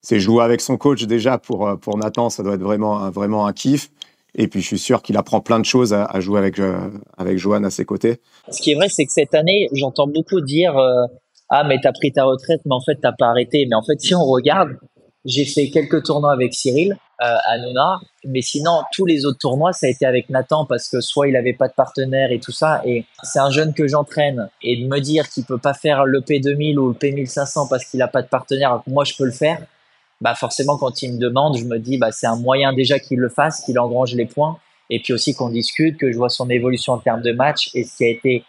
c'est 0.02 0.20
jouer 0.20 0.44
avec 0.44 0.60
son 0.60 0.76
coach 0.76 1.04
déjà 1.04 1.38
pour, 1.38 1.78
pour 1.80 1.98
Nathan, 2.00 2.32
ça 2.32 2.42
doit 2.42 2.56
être 2.56 2.64
vraiment, 2.64 3.12
vraiment 3.12 3.46
un 3.46 3.54
kiff. 3.54 3.92
Et 4.36 4.48
puis, 4.48 4.62
je 4.62 4.68
suis 4.68 4.80
sûr 4.80 5.02
qu'il 5.02 5.18
apprend 5.18 5.42
plein 5.42 5.60
de 5.60 5.66
choses 5.66 5.94
à, 5.94 6.20
jouer 6.20 6.40
avec, 6.40 6.60
euh, 6.60 6.90
avec 7.18 7.38
Johan 7.38 7.64
à 7.64 7.70
ses 7.70 7.86
côtés. 7.86 8.22
Ce 8.50 8.62
qui 8.62 8.72
est 8.72 8.76
vrai, 8.76 8.88
c'est 8.90 9.06
que 9.06 9.12
cette 9.12 9.34
année, 9.36 9.68
j'entends 9.74 10.08
beaucoup 10.08 10.40
dire 10.40 10.78
euh, 10.78 11.06
ah 11.54 11.66
mais 11.66 11.80
t'as 11.84 11.92
pris 11.92 12.14
ta 12.14 12.24
retraite, 12.24 12.62
mais 12.66 12.74
en 12.74 12.82
fait 12.82 12.98
t'as 13.02 13.12
pas 13.12 13.28
arrêté. 13.28 13.68
Mais 13.70 13.76
en 13.76 13.84
fait, 13.84 14.00
si 14.00 14.16
on 14.16 14.24
regarde, 14.24 14.70
j'ai 15.26 15.44
fait 15.44 15.70
quelques 15.70 16.04
tournois 16.04 16.32
avec 16.32 16.54
Cyril 16.54 16.94
euh, 17.22 17.36
à 17.44 17.58
Nona, 17.60 18.00
mais 18.26 18.42
sinon 18.42 18.82
tous 18.94 19.06
les 19.06 19.26
autres 19.26 19.38
tournois 19.38 19.74
ça 19.74 19.88
a 19.88 19.90
été 19.90 20.06
avec 20.06 20.30
Nathan 20.30 20.66
parce 20.66 20.88
que 20.88 21.02
soit 21.02 21.28
il 21.28 21.36
avait 21.36 21.54
pas 21.54 21.68
de 21.68 21.74
partenaire 21.74 22.32
et 22.32 22.40
tout 22.40 22.54
ça. 22.54 22.82
Et 22.86 23.04
c'est 23.22 23.40
un 23.40 23.52
jeune 23.52 23.74
que 23.74 23.86
j'entraîne 23.86 24.50
et 24.64 24.82
de 24.82 24.88
me 24.88 25.00
dire 25.00 25.30
qu'il 25.30 25.44
peut 25.44 25.58
pas 25.58 25.74
faire 25.74 26.06
le 26.06 26.22
P2000 26.22 26.78
ou 26.78 26.88
le 26.88 26.94
P1500 26.94 27.68
parce 27.70 27.84
qu'il 27.84 28.02
a 28.02 28.08
pas 28.08 28.22
de 28.22 28.30
partenaire, 28.30 28.82
moi 28.88 29.04
je 29.04 29.14
peux 29.18 29.26
le 29.26 29.32
faire. 29.32 29.62
Bah 30.22 30.36
forcément 30.36 30.78
quand 30.78 31.02
il 31.02 31.14
me 31.14 31.18
demande, 31.18 31.58
je 31.58 31.66
me 31.66 31.80
dis 31.80 31.98
bah 31.98 32.12
c'est 32.12 32.28
un 32.28 32.36
moyen 32.36 32.74
déjà 32.74 33.00
qu'il 33.00 33.20
le 33.20 33.30
fasse, 33.30 33.62
qu'il 33.66 33.80
engrange 33.80 34.14
les 34.14 34.26
points 34.26 34.58
et 34.92 35.00
puis 35.00 35.14
aussi 35.14 35.34
qu'on 35.34 35.50
discute, 35.50 35.98
que 35.98 36.12
je 36.12 36.18
vois 36.18 36.30
son 36.30 36.50
évolution 36.50 36.94
en 36.94 37.00
termes 37.00 37.22
de 37.22 37.32
match. 37.32 37.72
Et 37.74 37.86
ce 37.86 37.98
qui 37.98 38.04
a 38.04 38.10
été 38.10 38.44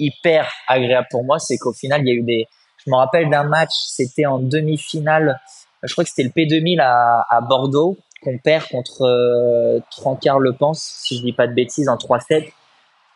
hyper 0.00 0.50
agréable 0.66 1.06
pour 1.10 1.24
moi, 1.24 1.38
c'est 1.38 1.56
qu'au 1.56 1.72
final, 1.72 2.02
il 2.02 2.08
y 2.08 2.10
a 2.10 2.14
eu 2.14 2.22
des. 2.22 2.46
Je 2.84 2.90
me 2.90 2.96
rappelle 2.96 3.30
d'un 3.30 3.44
match, 3.44 3.72
c'était 3.72 4.26
en 4.26 4.38
demi-finale, 4.38 5.38
je 5.82 5.92
crois 5.92 6.02
que 6.02 6.10
c'était 6.10 6.24
le 6.24 6.30
P2000 6.30 6.80
à, 6.80 7.40
Bordeaux, 7.42 7.98
qu'on 8.22 8.38
perd 8.38 8.66
contre 8.68 9.02
euh, 9.02 9.80
Trancard 9.90 10.38
Le 10.38 10.54
Pense, 10.54 10.82
si 10.82 11.18
je 11.18 11.22
dis 11.22 11.32
pas 11.32 11.46
de 11.46 11.52
bêtises, 11.52 11.88
en 11.88 11.96
3-7. 11.96 12.50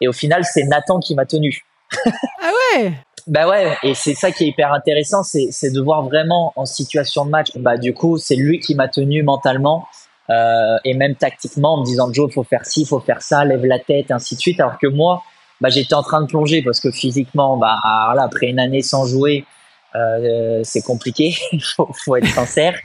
Et 0.01 0.09
au 0.09 0.12
final, 0.12 0.44
c'est 0.44 0.64
Nathan 0.64 1.01
qui 1.01 1.14
m'a 1.14 1.27
tenu. 1.27 1.64
Ah 2.42 2.51
ouais? 2.77 2.92
Bah 3.27 3.49
ouais, 3.49 3.75
et 3.83 3.95
c'est 3.95 4.15
ça 4.15 4.31
qui 4.31 4.45
est 4.45 4.49
hyper 4.49 4.73
intéressant, 4.73 5.23
c'est 5.23 5.71
de 5.71 5.81
voir 5.81 6.03
vraiment 6.03 6.53
en 6.57 6.67
situation 6.67 7.25
de 7.25 7.31
match. 7.31 7.49
Bah 7.57 7.79
du 7.79 7.95
coup, 7.95 8.19
c'est 8.19 8.37
lui 8.37 8.61
qui 8.61 8.75
m'a 8.75 8.89
tenu 8.89 9.23
mentalement 9.23 9.89
euh, 10.29 10.77
et 10.85 10.95
même 10.95 11.15
tactiquement 11.15 11.75
en 11.75 11.81
me 11.81 11.85
disant 11.85 12.13
Joe, 12.13 12.33
faut 12.33 12.45
faire 12.45 12.67
ci, 12.67 12.85
faut 12.85 13.01
faire 13.01 13.23
ça, 13.23 13.45
lève 13.45 13.65
la 13.65 13.79
tête, 13.79 14.11
ainsi 14.11 14.35
de 14.35 14.41
suite. 14.41 14.61
Alors 14.61 14.79
que 14.79 14.87
moi, 14.87 15.23
bah, 15.63 15.71
j'étais 15.71 15.95
en 15.95 16.03
train 16.03 16.21
de 16.21 16.27
plonger 16.27 16.63
parce 16.63 16.81
que 16.81 16.91
physiquement, 16.91 17.57
bah, 17.57 17.79
voilà, 17.83 18.25
après 18.25 18.49
une 18.49 18.61
année 18.61 18.83
sans 18.83 19.07
jouer, 19.07 19.47
euh, 19.95 20.61
c'est 20.63 20.83
compliqué. 20.83 21.35
Faut, 21.77 21.89
faut, 22.05 22.17
être 22.17 22.29
sincère. 22.29 22.79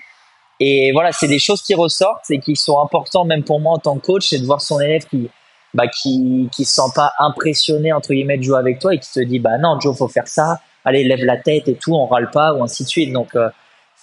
Et 0.61 0.91
voilà, 0.91 1.11
c'est 1.11 1.27
des 1.27 1.39
choses 1.39 1.61
qui 1.61 1.73
ressortent 1.73 2.29
et 2.29 2.39
qui 2.39 2.55
sont 2.55 2.79
importantes 2.79 3.27
même 3.27 3.43
pour 3.43 3.59
moi 3.59 3.73
en 3.73 3.79
tant 3.79 3.97
que 3.97 4.05
coach, 4.05 4.27
c'est 4.29 4.39
de 4.39 4.45
voir 4.45 4.61
son 4.61 4.79
élève 4.79 5.05
qui, 5.05 5.29
bah, 5.73 5.87
qui, 5.87 6.49
qui 6.51 6.65
se 6.65 6.73
sent 6.73 6.91
pas 6.95 7.13
impressionné 7.19 7.93
entre 7.93 8.13
guillemets 8.13 8.37
de 8.37 8.43
jouer 8.43 8.57
avec 8.57 8.79
toi 8.79 8.93
et 8.93 8.99
qui 8.99 9.11
te 9.11 9.19
dit 9.19 9.39
bah 9.39 9.57
non 9.59 9.79
Joe 9.79 9.95
faut 9.97 10.07
faire 10.07 10.27
ça, 10.27 10.59
allez 10.83 11.03
lève 11.03 11.23
la 11.23 11.37
tête 11.37 11.67
et 11.67 11.75
tout, 11.75 11.93
on 11.93 12.05
râle 12.07 12.31
pas 12.31 12.53
ou 12.53 12.63
ainsi 12.63 12.83
de 12.83 12.89
suite. 12.89 13.13
Donc 13.13 13.35
euh, 13.35 13.49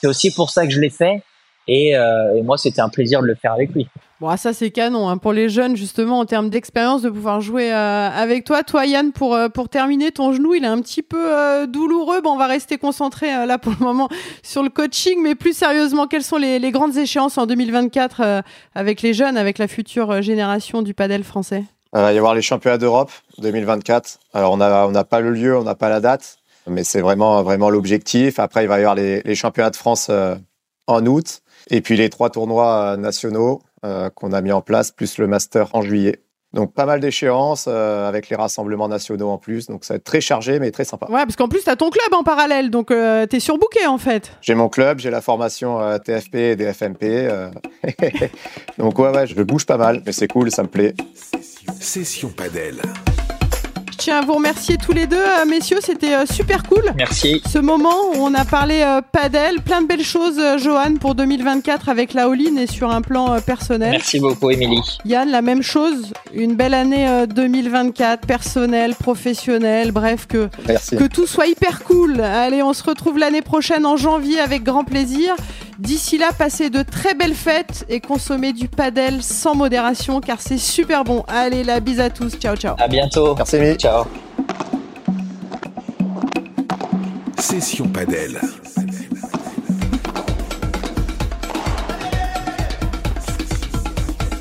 c'est 0.00 0.06
aussi 0.06 0.32
pour 0.32 0.50
ça 0.50 0.66
que 0.66 0.72
je 0.72 0.80
l'ai 0.80 0.90
fait. 0.90 1.22
Et, 1.68 1.96
euh, 1.96 2.36
et 2.36 2.42
moi, 2.42 2.58
c'était 2.58 2.80
un 2.80 2.88
plaisir 2.88 3.20
de 3.22 3.26
le 3.26 3.34
faire 3.34 3.52
avec 3.52 3.70
lui. 3.72 3.88
Bon, 4.18 4.34
ça 4.38 4.54
c'est 4.54 4.70
canon 4.70 5.10
hein, 5.10 5.18
pour 5.18 5.34
les 5.34 5.50
jeunes 5.50 5.76
justement 5.76 6.20
en 6.20 6.24
termes 6.24 6.48
d'expérience 6.48 7.02
de 7.02 7.10
pouvoir 7.10 7.42
jouer 7.42 7.70
euh, 7.70 8.08
avec 8.08 8.44
toi. 8.44 8.62
Toi, 8.62 8.86
Yann, 8.86 9.12
pour 9.12 9.34
euh, 9.34 9.50
pour 9.50 9.68
terminer, 9.68 10.10
ton 10.10 10.32
genou 10.32 10.54
il 10.54 10.64
est 10.64 10.68
un 10.68 10.80
petit 10.80 11.02
peu 11.02 11.36
euh, 11.36 11.66
douloureux. 11.66 12.22
Bon, 12.22 12.30
on 12.30 12.38
va 12.38 12.46
rester 12.46 12.78
concentré 12.78 13.26
là 13.46 13.58
pour 13.58 13.72
le 13.78 13.84
moment 13.84 14.08
sur 14.42 14.62
le 14.62 14.70
coaching, 14.70 15.20
mais 15.22 15.34
plus 15.34 15.54
sérieusement, 15.54 16.06
quelles 16.06 16.22
sont 16.22 16.38
les, 16.38 16.70
grandes 16.70 16.96
échéances 16.96 17.36
en 17.36 17.44
2024 17.44 18.20
euh, 18.20 18.42
avec 18.74 19.02
les 19.02 19.12
jeunes, 19.12 19.36
avec 19.36 19.58
la 19.58 19.68
future 19.68 20.22
génération 20.22 20.80
du 20.80 20.94
padel 20.94 21.22
français? 21.22 21.64
Il 21.94 22.00
va 22.00 22.12
y 22.14 22.18
avoir 22.18 22.34
les 22.34 22.42
championnats 22.42 22.78
d'Europe 22.78 23.10
2024. 23.36 24.18
Alors 24.32 24.52
on 24.52 24.56
n'a 24.56 24.86
on 24.86 24.92
n'a 24.92 25.04
pas 25.04 25.20
le 25.20 25.30
lieu, 25.30 25.58
on 25.58 25.64
n'a 25.64 25.74
pas 25.74 25.90
la 25.90 26.00
date, 26.00 26.38
mais 26.66 26.84
c'est 26.84 27.02
vraiment 27.02 27.42
vraiment 27.42 27.68
l'objectif. 27.68 28.38
Après, 28.38 28.64
il 28.64 28.68
va 28.68 28.76
y 28.76 28.80
avoir 28.80 28.94
les, 28.94 29.20
les 29.20 29.34
championnats 29.34 29.70
de 29.70 29.76
France 29.76 30.10
en 30.86 31.06
août. 31.06 31.42
Et 31.68 31.82
puis 31.82 31.96
les 31.98 32.08
trois 32.08 32.30
tournois 32.30 32.96
nationaux 32.96 33.60
qu'on 33.82 34.32
a 34.32 34.40
mis 34.40 34.52
en 34.52 34.62
place, 34.62 34.90
plus 34.90 35.18
le 35.18 35.26
master 35.26 35.68
en 35.74 35.82
juillet. 35.82 36.22
Donc 36.56 36.72
pas 36.72 36.86
mal 36.86 37.00
d'échéances 37.00 37.66
euh, 37.68 38.08
avec 38.08 38.30
les 38.30 38.36
rassemblements 38.36 38.88
nationaux 38.88 39.28
en 39.28 39.36
plus. 39.36 39.66
Donc 39.66 39.84
ça 39.84 39.94
va 39.94 39.96
être 39.96 40.04
très 40.04 40.22
chargé 40.22 40.58
mais 40.58 40.70
très 40.70 40.84
sympa. 40.84 41.06
Ouais, 41.10 41.24
parce 41.24 41.36
qu'en 41.36 41.48
plus 41.48 41.62
tu 41.62 41.68
as 41.68 41.76
ton 41.76 41.90
club 41.90 42.14
en 42.14 42.22
parallèle, 42.22 42.70
donc 42.70 42.90
euh, 42.90 43.26
tu 43.26 43.36
es 43.36 43.40
surbooké 43.40 43.86
en 43.86 43.98
fait. 43.98 44.32
J'ai 44.40 44.54
mon 44.54 44.70
club, 44.70 44.98
j'ai 44.98 45.10
la 45.10 45.20
formation 45.20 45.80
euh, 45.80 45.98
TFP 45.98 46.34
et 46.36 46.56
DFMP. 46.56 47.02
euh. 47.02 47.50
donc 48.78 48.98
ouais, 48.98 49.10
ouais, 49.10 49.26
je 49.26 49.42
bouge 49.42 49.66
pas 49.66 49.76
mal, 49.76 50.02
mais 50.06 50.12
c'est 50.12 50.28
cool, 50.28 50.50
ça 50.50 50.62
me 50.62 50.68
plaît. 50.68 50.94
Session 51.78 52.30
Padel. 52.30 52.80
Je 54.06 54.12
tiens 54.12 54.20
à 54.20 54.24
vous 54.24 54.34
remercier 54.34 54.76
tous 54.76 54.92
les 54.92 55.08
deux, 55.08 55.16
euh, 55.16 55.44
messieurs, 55.48 55.78
c'était 55.82 56.14
euh, 56.14 56.26
super 56.26 56.62
cool. 56.62 56.92
Merci. 56.96 57.42
Ce 57.52 57.58
moment 57.58 58.12
où 58.14 58.18
on 58.18 58.34
a 58.34 58.44
parlé 58.44 58.82
euh, 58.82 59.00
padel, 59.00 59.60
plein 59.62 59.82
de 59.82 59.88
belles 59.88 60.04
choses, 60.04 60.40
Johan, 60.58 60.94
pour 61.00 61.16
2024 61.16 61.88
avec 61.88 62.14
la 62.14 62.26
all 62.26 62.40
et 62.56 62.68
sur 62.68 62.92
un 62.92 63.02
plan 63.02 63.40
personnel. 63.40 63.90
Merci 63.90 64.20
beaucoup, 64.20 64.48
Émilie. 64.48 64.98
Yann, 65.04 65.28
la 65.28 65.42
même 65.42 65.64
chose, 65.64 66.12
une 66.32 66.54
belle 66.54 66.74
année 66.74 67.08
euh, 67.08 67.26
2024, 67.26 68.26
personnelle, 68.26 68.94
professionnelle, 68.94 69.90
bref, 69.90 70.26
que, 70.26 70.48
Merci. 70.68 70.96
que 70.96 71.04
tout 71.04 71.26
soit 71.26 71.46
hyper 71.46 71.82
cool. 71.82 72.20
Allez, 72.20 72.62
on 72.62 72.74
se 72.74 72.84
retrouve 72.84 73.18
l'année 73.18 73.42
prochaine 73.42 73.86
en 73.86 73.96
janvier 73.96 74.38
avec 74.38 74.62
grand 74.62 74.84
plaisir. 74.84 75.34
D'ici 75.78 76.16
là, 76.16 76.32
passez 76.32 76.70
de 76.70 76.82
très 76.82 77.14
belles 77.14 77.34
fêtes 77.34 77.84
et 77.88 78.00
consommez 78.00 78.52
du 78.52 78.68
padel 78.68 79.22
sans 79.22 79.54
modération 79.54 80.20
car 80.20 80.40
c'est 80.40 80.58
super 80.58 81.04
bon. 81.04 81.24
Allez, 81.28 81.64
la 81.64 81.80
bise 81.80 82.00
à 82.00 82.10
tous. 82.10 82.38
Ciao, 82.38 82.56
ciao. 82.56 82.74
À 82.78 82.88
bientôt. 82.88 83.34
Merci. 83.34 83.76
Ciao. 83.76 84.04
Session 87.38 87.88
Padel. 87.88 88.40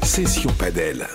Session 0.03 0.51
Padel. 0.57 1.05